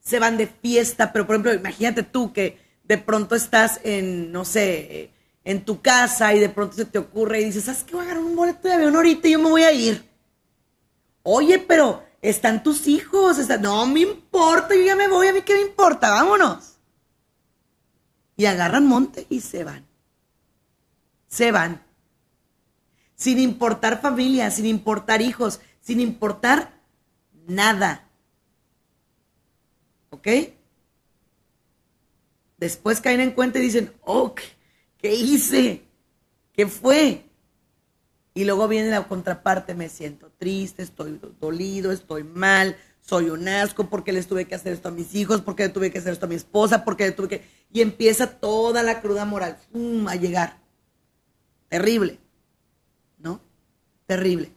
se 0.00 0.18
van 0.20 0.36
de 0.36 0.46
fiesta, 0.46 1.12
pero 1.12 1.26
por 1.26 1.34
ejemplo, 1.34 1.54
imagínate 1.54 2.04
tú 2.04 2.32
que 2.32 2.58
de 2.84 2.98
pronto 2.98 3.34
estás 3.34 3.80
en, 3.82 4.30
no 4.30 4.44
sé, 4.44 5.10
en 5.42 5.64
tu 5.64 5.80
casa 5.82 6.34
y 6.34 6.40
de 6.40 6.48
pronto 6.48 6.76
se 6.76 6.84
te 6.84 6.98
ocurre 6.98 7.40
y 7.40 7.46
dices, 7.46 7.64
¿sabes 7.64 7.82
qué? 7.82 7.94
Voy 7.94 8.02
a 8.02 8.04
agarrar 8.04 8.24
un 8.24 8.36
boleto 8.36 8.68
de 8.68 8.74
avión 8.74 8.94
ahorita 8.94 9.26
y 9.26 9.32
yo 9.32 9.38
me 9.40 9.50
voy 9.50 9.62
a 9.62 9.72
ir. 9.72 10.04
Oye, 11.24 11.58
pero 11.58 12.04
están 12.22 12.62
tus 12.62 12.86
hijos, 12.86 13.38
no 13.60 13.84
me 13.86 14.00
importa, 14.00 14.76
yo 14.76 14.82
ya 14.82 14.94
me 14.94 15.08
voy, 15.08 15.26
a 15.26 15.32
mí 15.32 15.42
qué 15.42 15.54
me 15.54 15.62
importa, 15.62 16.10
vámonos 16.10 16.74
y 18.36 18.46
agarran 18.46 18.86
monte 18.86 19.26
y 19.28 19.40
se 19.40 19.64
van. 19.64 19.86
Se 21.28 21.52
van. 21.52 21.82
Sin 23.14 23.38
importar 23.38 24.00
familia, 24.00 24.50
sin 24.50 24.66
importar 24.66 25.22
hijos, 25.22 25.60
sin 25.80 26.00
importar 26.00 26.80
nada. 27.46 28.08
¿Ok? 30.10 30.28
Después 32.56 33.00
caen 33.00 33.20
en 33.20 33.32
cuenta 33.32 33.58
y 33.58 33.62
dicen, 33.62 33.92
oh, 34.04 34.34
¿qué 34.98 35.14
hice? 35.14 35.84
¿Qué 36.52 36.66
fue? 36.66 37.24
Y 38.34 38.44
luego 38.44 38.66
viene 38.66 38.90
la 38.90 39.06
contraparte, 39.06 39.74
me 39.74 39.88
siento 39.88 40.32
triste, 40.38 40.82
estoy 40.82 41.20
dolido, 41.40 41.92
estoy 41.92 42.24
mal, 42.24 42.76
soy 43.00 43.30
un 43.30 43.46
asco, 43.46 43.88
porque 43.88 44.12
les 44.12 44.26
tuve 44.26 44.46
que 44.46 44.56
hacer 44.56 44.72
esto 44.72 44.88
a 44.88 44.92
mis 44.92 45.14
hijos, 45.14 45.40
porque 45.40 45.64
le 45.64 45.68
tuve 45.68 45.92
que 45.92 45.98
hacer 45.98 46.12
esto 46.12 46.26
a 46.26 46.28
mi 46.28 46.34
esposa, 46.34 46.84
porque 46.84 47.04
le 47.04 47.12
tuve 47.12 47.28
que... 47.28 47.44
Y 47.72 47.80
empieza 47.80 48.26
toda 48.26 48.82
la 48.82 49.00
cruda 49.00 49.24
moral 49.24 49.56
a 50.08 50.16
llegar. 50.16 50.58
Terrible. 51.68 52.18
¿No? 53.18 53.40
Terrible. 54.06 54.52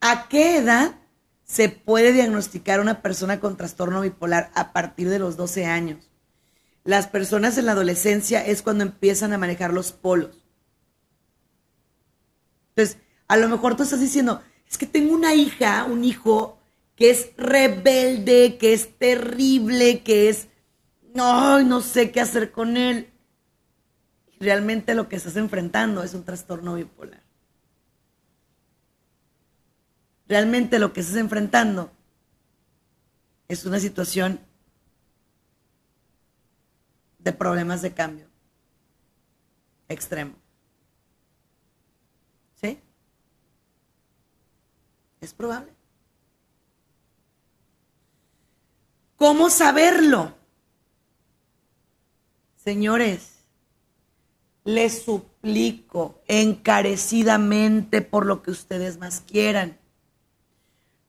¿A 0.00 0.28
qué 0.28 0.56
edad 0.56 0.94
se 1.44 1.68
puede 1.68 2.12
diagnosticar 2.12 2.80
una 2.80 3.02
persona 3.02 3.40
con 3.40 3.56
trastorno 3.56 4.00
bipolar 4.00 4.50
a 4.54 4.72
partir 4.72 5.10
de 5.10 5.18
los 5.18 5.36
12 5.36 5.66
años? 5.66 6.08
Las 6.84 7.08
personas 7.08 7.58
en 7.58 7.66
la 7.66 7.72
adolescencia 7.72 8.46
es 8.46 8.62
cuando 8.62 8.84
empiezan 8.84 9.34
a 9.34 9.38
manejar 9.38 9.74
los 9.74 9.92
polos. 9.92 10.47
Entonces, 12.78 13.02
a 13.26 13.36
lo 13.36 13.48
mejor 13.48 13.76
tú 13.76 13.82
estás 13.82 14.00
diciendo, 14.00 14.40
es 14.68 14.78
que 14.78 14.86
tengo 14.86 15.12
una 15.12 15.34
hija, 15.34 15.82
un 15.82 16.04
hijo 16.04 16.60
que 16.94 17.10
es 17.10 17.30
rebelde, 17.36 18.56
que 18.56 18.72
es 18.72 18.96
terrible, 18.98 20.04
que 20.04 20.28
es, 20.28 20.46
no, 21.12 21.60
no 21.64 21.80
sé 21.80 22.12
qué 22.12 22.20
hacer 22.20 22.52
con 22.52 22.76
él. 22.76 23.10
Realmente 24.38 24.94
lo 24.94 25.08
que 25.08 25.16
estás 25.16 25.34
enfrentando 25.34 26.04
es 26.04 26.14
un 26.14 26.22
trastorno 26.22 26.76
bipolar. 26.76 27.24
Realmente 30.28 30.78
lo 30.78 30.92
que 30.92 31.00
estás 31.00 31.16
enfrentando 31.16 31.90
es 33.48 33.64
una 33.64 33.80
situación 33.80 34.38
de 37.18 37.32
problemas 37.32 37.82
de 37.82 37.92
cambio 37.92 38.28
extremo. 39.88 40.36
¿Sí? 42.60 42.80
Es 45.20 45.34
probable. 45.34 45.72
¿Cómo 49.16 49.50
saberlo? 49.50 50.34
Señores, 52.56 53.38
les 54.64 55.02
suplico 55.02 56.20
encarecidamente 56.28 58.02
por 58.02 58.26
lo 58.26 58.42
que 58.42 58.50
ustedes 58.50 58.98
más 58.98 59.20
quieran. 59.20 59.78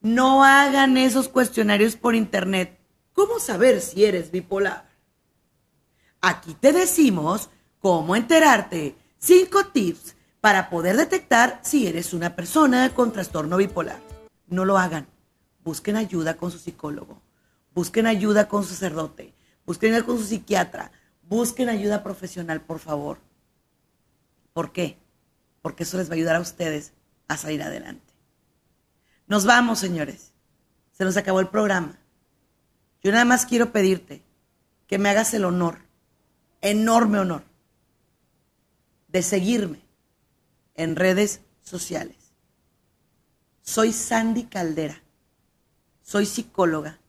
No 0.01 0.43
hagan 0.43 0.97
esos 0.97 1.28
cuestionarios 1.28 1.95
por 1.97 2.16
internet. 2.16 2.80
¿Cómo 3.14 3.39
saber 3.39 3.82
si 3.82 4.05
eres 4.05 4.32
bipolar? 4.32 4.89
Aquí 6.22 6.53
te 6.53 6.72
decimos 6.72 7.49
cómo 7.80 8.16
enterarte. 8.16 8.95
Cinco 9.18 9.66
tips 9.66 10.16
para 10.42 10.70
poder 10.70 10.96
detectar 10.96 11.60
si 11.64 11.88
eres 11.88 12.14
una 12.14 12.36
persona 12.36 12.94
con 12.94 13.12
trastorno 13.12 13.58
bipolar. 13.58 14.00
No 14.48 14.66
lo 14.66 14.78
hagan. 14.78 15.08
Busquen 15.64 15.96
ayuda 15.96 16.38
con 16.38 16.52
su 16.52 16.60
psicólogo. 16.60 17.22
Busquen 17.74 18.08
ayuda 18.08 18.48
con 18.48 18.64
su 18.64 18.70
sacerdote. 18.70 19.34
Busquen 19.66 19.94
ayuda 19.94 20.06
con 20.06 20.18
su 20.18 20.26
psiquiatra. 20.26 20.92
Busquen 21.24 21.70
ayuda 21.70 22.04
profesional, 22.04 22.62
por 22.62 22.80
favor. 22.80 23.20
¿Por 24.54 24.72
qué? 24.72 24.98
Porque 25.62 25.84
eso 25.84 25.98
les 25.98 26.10
va 26.10 26.14
a 26.14 26.16
ayudar 26.16 26.38
a 26.38 26.42
ustedes 26.42 26.94
a 27.28 27.38
salir 27.38 27.62
adelante. 27.62 28.14
Nos 29.28 29.46
vamos, 29.46 29.80
señores. 29.80 30.32
Se 30.94 31.04
nos 31.04 31.18
acabó 31.18 31.40
el 31.40 31.50
programa. 31.50 32.00
Yo 33.04 33.12
nada 33.12 33.26
más 33.26 33.46
quiero 33.46 33.72
pedirte 33.72 34.24
que 34.88 34.98
me 34.98 35.10
hagas 35.10 35.34
el 35.34 35.46
honor, 35.46 35.80
enorme 36.62 37.20
honor, 37.20 37.44
de 39.08 39.22
seguirme 39.22 39.89
en 40.80 40.96
redes 40.96 41.42
sociales. 41.62 42.16
Soy 43.62 43.92
Sandy 43.92 44.46
Caldera. 44.46 45.04
Soy 46.02 46.26
psicóloga. 46.26 47.00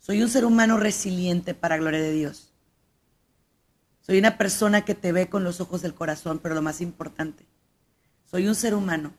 Soy 0.00 0.20
un 0.20 0.28
ser 0.28 0.44
humano 0.44 0.76
resiliente 0.76 1.54
para 1.54 1.76
gloria 1.76 2.00
de 2.00 2.10
Dios. 2.10 2.52
Soy 4.00 4.18
una 4.18 4.36
persona 4.36 4.84
que 4.84 4.96
te 4.96 5.12
ve 5.12 5.28
con 5.28 5.44
los 5.44 5.60
ojos 5.60 5.80
del 5.80 5.94
corazón, 5.94 6.40
pero 6.40 6.56
lo 6.56 6.62
más 6.62 6.80
importante, 6.80 7.46
soy 8.24 8.48
un 8.48 8.56
ser 8.56 8.74
humano 8.74 9.14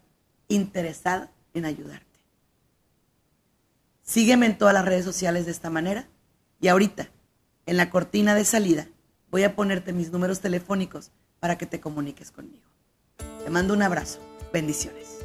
interesado 0.50 1.30
en 1.54 1.64
ayudarte. 1.64 2.06
Sígueme 4.04 4.46
en 4.46 4.58
todas 4.58 4.74
las 4.74 4.84
redes 4.84 5.06
sociales 5.06 5.46
de 5.46 5.52
esta 5.54 5.70
manera 5.70 6.10
y 6.60 6.68
ahorita, 6.68 7.10
en 7.66 7.78
la 7.78 7.90
cortina 7.90 8.36
de 8.36 8.44
salida, 8.44 8.90
voy 9.32 9.44
a 9.44 9.56
ponerte 9.56 9.94
mis 9.94 10.12
números 10.12 10.42
telefónicos 10.42 11.12
para 11.40 11.58
que 11.58 11.66
te 11.66 11.80
comuniques 11.80 12.32
conmigo. 12.32 12.77
Te 13.48 13.52
mando 13.52 13.74
un 13.74 13.82
abrazo. 13.82 14.20
Bendiciones. 14.52 15.20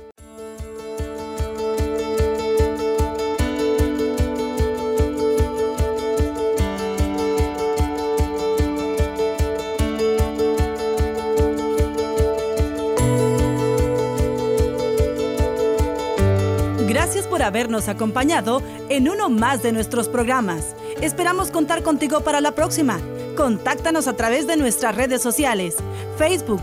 Gracias 16.87 17.27
por 17.27 17.43
habernos 17.43 17.89
acompañado 17.89 18.63
en 18.89 19.09
uno 19.09 19.31
más 19.31 19.65
de 19.65 19.73
nuestros 19.73 20.09
programas. 20.09 20.77
Esperamos 21.01 21.51
contar 21.51 21.83
contigo 21.83 22.21
para 22.21 22.41
la 22.41 22.53
próxima. 22.53 23.01
Contáctanos 23.37 24.07
a 24.07 24.13
través 24.13 24.47
de 24.47 24.57
nuestras 24.57 24.95
redes 24.95 25.23
sociales, 25.23 25.75
Facebook, 26.19 26.63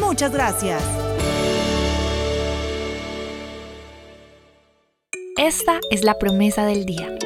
Muchas 0.00 0.32
gracias. 0.32 0.82
Esta 5.36 5.80
es 5.90 6.04
la 6.04 6.18
promesa 6.18 6.64
del 6.66 6.86
día. 6.86 7.16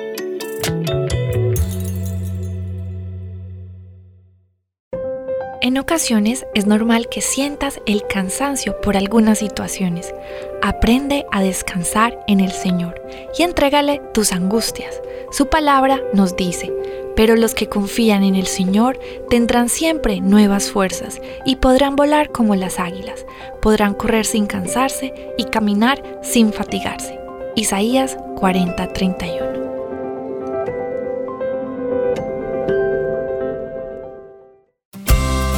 En 5.67 5.79
ocasiones 5.79 6.47
es 6.55 6.67
normal 6.67 7.09
que 7.11 7.21
sientas 7.21 7.81
el 7.87 8.07
cansancio 8.07 8.81
por 8.81 8.97
algunas 8.97 9.41
situaciones. 9.41 10.15
Aprende 10.63 11.27
a 11.33 11.43
descansar 11.43 12.19
en 12.29 12.41
el 12.41 12.53
Señor 12.53 13.03
y 13.37 13.43
entrégale 13.43 14.01
tus 14.15 14.33
angustias. 14.33 15.03
Su 15.33 15.49
palabra 15.49 16.01
nos 16.13 16.37
dice, 16.37 16.73
pero 17.17 17.35
los 17.35 17.55
que 17.55 17.69
confían 17.69 18.23
en 18.23 18.37
el 18.37 18.47
Señor 18.47 19.01
tendrán 19.29 19.69
siempre 19.69 20.21
nuevas 20.21 20.71
fuerzas 20.71 21.21
y 21.45 21.57
podrán 21.57 21.97
volar 21.97 22.31
como 22.31 22.55
las 22.55 22.79
águilas, 22.79 23.27
podrán 23.61 23.95
correr 23.95 24.27
sin 24.27 24.47
cansarse 24.47 25.13
y 25.37 25.45
caminar 25.45 26.21
sin 26.23 26.53
fatigarse. 26.53 27.19
Isaías 27.57 28.17
40:31 28.37 29.57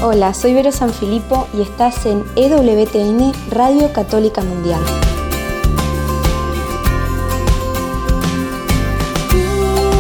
Hola, 0.01 0.33
soy 0.33 0.55
Vero 0.55 0.71
Sanfilippo 0.71 1.49
y 1.59 1.63
estás 1.63 2.07
en 2.07 2.25
EWTN 2.37 3.33
Radio 3.51 3.93
Católica 3.93 4.43
Mundial. 4.43 4.81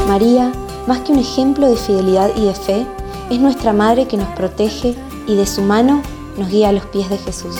María, 0.06 0.52
más 0.89 1.01
que 1.01 1.12
un 1.12 1.18
ejemplo 1.18 1.68
de 1.68 1.76
fidelidad 1.76 2.30
y 2.34 2.47
de 2.47 2.55
fe, 2.55 2.86
es 3.30 3.39
nuestra 3.39 3.74
Madre 3.74 4.09
que 4.09 4.16
nos 4.16 4.28
protege 4.30 4.95
y 5.26 5.36
de 5.36 5.47
su 5.47 5.61
mano 5.61 6.03
nos 6.39 6.49
guía 6.49 6.70
a 6.70 6.72
los 6.72 6.86
pies 6.86 7.11
de 7.11 7.18
Jesús. 7.18 7.57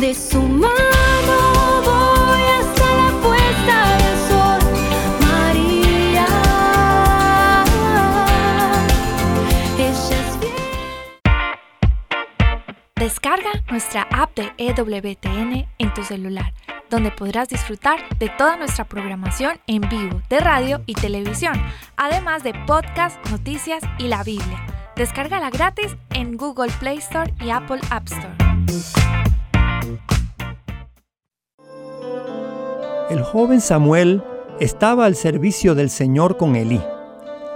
De 0.00 0.12
su 0.12 0.42
mano 0.42 0.94
Descarga 12.96 13.50
nuestra 13.70 14.08
app 14.10 14.34
de 14.34 14.50
EWTN 14.56 15.68
en 15.78 15.94
tu 15.94 16.02
celular, 16.02 16.54
donde 16.94 17.10
podrás 17.10 17.48
disfrutar 17.48 17.98
de 18.20 18.28
toda 18.38 18.56
nuestra 18.56 18.84
programación 18.84 19.58
en 19.66 19.80
vivo 19.88 20.22
de 20.30 20.38
radio 20.38 20.80
y 20.86 20.94
televisión, 20.94 21.54
además 21.96 22.44
de 22.44 22.54
podcast, 22.68 23.18
noticias 23.32 23.82
y 23.98 24.06
la 24.06 24.22
Biblia. 24.22 24.64
Descárgala 24.94 25.50
gratis 25.50 25.96
en 26.10 26.36
Google 26.36 26.70
Play 26.78 26.98
Store 26.98 27.34
y 27.40 27.50
Apple 27.50 27.80
App 27.90 28.06
Store. 28.06 28.34
El 33.10 33.24
joven 33.24 33.60
Samuel 33.60 34.22
estaba 34.60 35.06
al 35.06 35.16
servicio 35.16 35.74
del 35.74 35.90
Señor 35.90 36.36
con 36.36 36.54
Elí. 36.54 36.80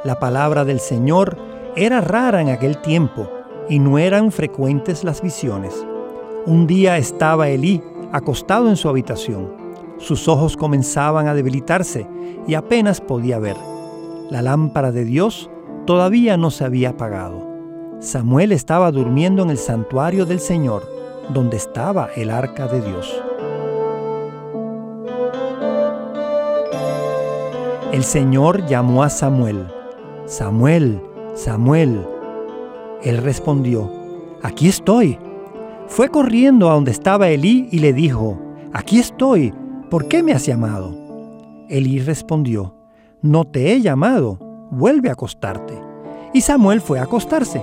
La 0.03 0.18
palabra 0.18 0.64
del 0.64 0.80
Señor 0.80 1.39
era 1.76 2.01
rara 2.01 2.41
en 2.41 2.49
aquel 2.49 2.78
tiempo 2.78 3.30
y 3.68 3.78
no 3.78 3.99
eran 3.99 4.32
frecuentes 4.32 5.05
las 5.05 5.22
visiones. 5.22 5.86
Un 6.45 6.66
día 6.66 6.97
estaba 6.99 7.49
Elí 7.49 7.80
acostado 8.13 8.69
en 8.69 8.77
su 8.77 8.89
habitación. 8.89 9.53
Sus 9.99 10.29
ojos 10.29 10.57
comenzaban 10.57 11.27
a 11.27 11.35
debilitarse 11.35 12.07
y 12.47 12.55
apenas 12.55 13.01
podía 13.01 13.39
ver. 13.39 13.57
La 14.31 14.43
lámpara 14.43 14.93
de 14.93 15.05
Dios 15.05 15.51
todavía 15.87 16.37
no 16.37 16.51
se 16.51 16.65
había 16.65 16.91
apagado. 16.91 17.47
Samuel 18.01 18.53
estaba 18.53 18.93
durmiendo 18.93 19.43
en 19.43 19.51
el 19.51 19.59
santuario 19.59 20.25
del 20.25 20.39
Señor, 20.39 20.89
donde 21.33 21.57
estaba 21.57 22.11
el 22.15 22.31
arca 22.31 22.69
de 22.69 22.81
Dios. 22.81 23.23
El 27.93 28.05
Señor 28.05 28.67
llamó 28.67 29.03
a 29.03 29.11
Samuel. 29.11 29.67
Samuel, 30.27 31.01
Samuel. 31.35 32.07
Él 33.03 33.17
respondió, 33.19 33.91
aquí 34.43 34.69
estoy. 34.69 35.19
Fue 35.89 36.11
corriendo 36.11 36.70
a 36.70 36.74
donde 36.74 36.91
estaba 36.91 37.28
Elí 37.28 37.68
y 37.72 37.78
le 37.80 37.93
dijo, 37.93 38.39
aquí 38.72 38.99
estoy, 38.99 39.53
¿por 39.91 40.07
qué 40.07 40.22
me 40.22 40.32
has 40.32 40.47
llamado? 40.47 40.95
Elí 41.68 41.99
respondió, 41.99 42.74
no 43.22 43.45
te 43.45 43.72
he 43.72 43.80
llamado, 43.80 44.39
vuelve 44.70 45.09
a 45.09 45.12
acostarte. 45.12 45.74
Y 46.34 46.43
Samuel 46.43 46.82
fue 46.82 47.01
a 47.01 47.05
acostarse. 47.05 47.62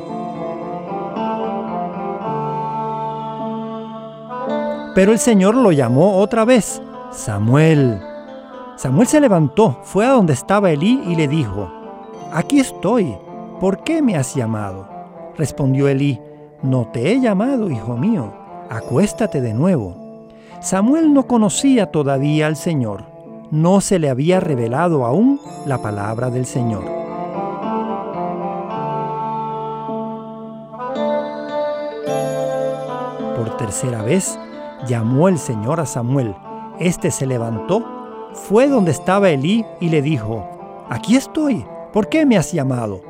Pero 4.95 5.11
el 5.11 5.19
Señor 5.19 5.55
lo 5.55 5.71
llamó 5.71 6.17
otra 6.17 6.45
vez, 6.45 6.81
Samuel. 7.11 8.01
Samuel 8.75 9.07
se 9.07 9.21
levantó, 9.21 9.79
fue 9.83 10.05
a 10.05 10.11
donde 10.11 10.33
estaba 10.33 10.71
Elí 10.71 11.01
y 11.07 11.15
le 11.15 11.27
dijo, 11.27 11.71
Aquí 12.33 12.59
estoy, 12.59 13.15
¿por 13.59 13.83
qué 13.83 14.01
me 14.01 14.17
has 14.17 14.35
llamado? 14.35 14.89
Respondió 15.37 15.87
Elí, 15.87 16.19
No 16.65 16.87
te 16.87 17.11
he 17.11 17.21
llamado, 17.21 17.69
hijo 17.69 17.95
mío, 17.95 18.33
acuéstate 18.71 19.39
de 19.39 19.53
nuevo. 19.53 19.95
Samuel 20.61 21.13
no 21.13 21.27
conocía 21.27 21.91
todavía 21.91 22.47
al 22.47 22.55
Señor, 22.55 23.03
no 23.51 23.81
se 23.81 23.99
le 23.99 24.09
había 24.09 24.39
revelado 24.39 25.05
aún 25.05 25.39
la 25.67 25.83
palabra 25.83 26.31
del 26.31 26.47
Señor. 26.47 26.83
Por 33.37 33.57
tercera 33.57 34.01
vez 34.01 34.39
llamó 34.87 35.27
el 35.27 35.37
Señor 35.37 35.79
a 35.79 35.85
Samuel. 35.85 36.33
Este 36.79 37.11
se 37.11 37.27
levantó, 37.27 37.85
fue 38.33 38.67
donde 38.67 38.89
estaba 38.89 39.29
Elí 39.29 39.63
y 39.79 39.89
le 39.89 40.01
dijo, 40.01 40.43
Aquí 40.89 41.15
estoy, 41.15 41.63
¿por 41.93 42.09
qué 42.09 42.25
me 42.25 42.37
has 42.37 42.51
llamado? 42.51 43.01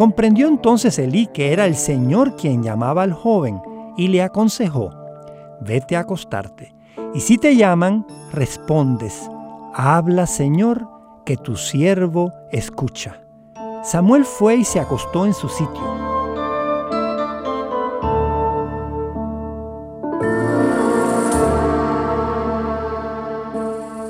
Comprendió 0.00 0.48
entonces 0.48 0.98
Elí 0.98 1.26
que 1.26 1.52
era 1.52 1.66
el 1.66 1.76
Señor 1.76 2.34
quien 2.34 2.62
llamaba 2.62 3.02
al 3.02 3.12
joven 3.12 3.60
y 3.98 4.08
le 4.08 4.22
aconsejó, 4.22 4.88
Vete 5.60 5.94
a 5.94 6.00
acostarte, 6.00 6.74
y 7.12 7.20
si 7.20 7.36
te 7.36 7.54
llaman, 7.54 8.06
respondes, 8.32 9.28
Habla 9.74 10.26
Señor, 10.26 10.88
que 11.26 11.36
tu 11.36 11.54
siervo 11.54 12.32
escucha. 12.50 13.20
Samuel 13.84 14.24
fue 14.24 14.54
y 14.56 14.64
se 14.64 14.80
acostó 14.80 15.26
en 15.26 15.34
su 15.34 15.50
sitio. 15.50 15.82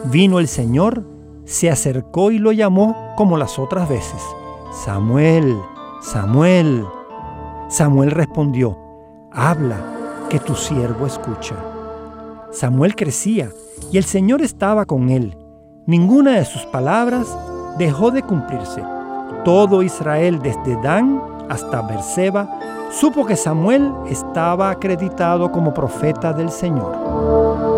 Vino 0.05 0.39
el 0.39 0.47
Señor, 0.47 1.05
se 1.47 1.69
acercó 1.69 2.31
y 2.31 2.39
lo 2.39 2.53
llamó 2.53 3.13
como 3.17 3.37
las 3.37 3.59
otras 3.59 3.89
veces. 3.89 4.23
Samuel, 4.85 5.59
Samuel. 6.01 6.87
Samuel 7.69 8.11
respondió, 8.11 8.79
habla, 9.31 9.77
que 10.31 10.39
tu 10.39 10.55
siervo 10.55 11.07
escucha. 11.07 11.55
Samuel 12.53 12.97
crecía 12.97 13.51
y 13.93 13.99
el 13.99 14.05
Señor 14.05 14.41
estaba 14.41 14.87
con 14.87 15.11
él. 15.11 15.37
Ninguna 15.87 16.33
de 16.33 16.47
sus 16.47 16.63
palabras 16.67 17.37
dejó 17.77 18.11
de 18.11 18.23
cumplirse. 18.23 18.83
Todo 19.45 19.83
Israel, 19.83 20.41
desde 20.43 20.81
Dan 20.83 21.21
hasta 21.51 21.83
Berseba, 21.83 22.49
supo 22.91 23.27
que 23.27 23.37
Samuel 23.37 23.93
estaba 24.09 24.71
acreditado 24.71 25.53
como 25.53 25.75
profeta 25.75 26.33
del 26.33 26.51
Señor. 26.51 27.70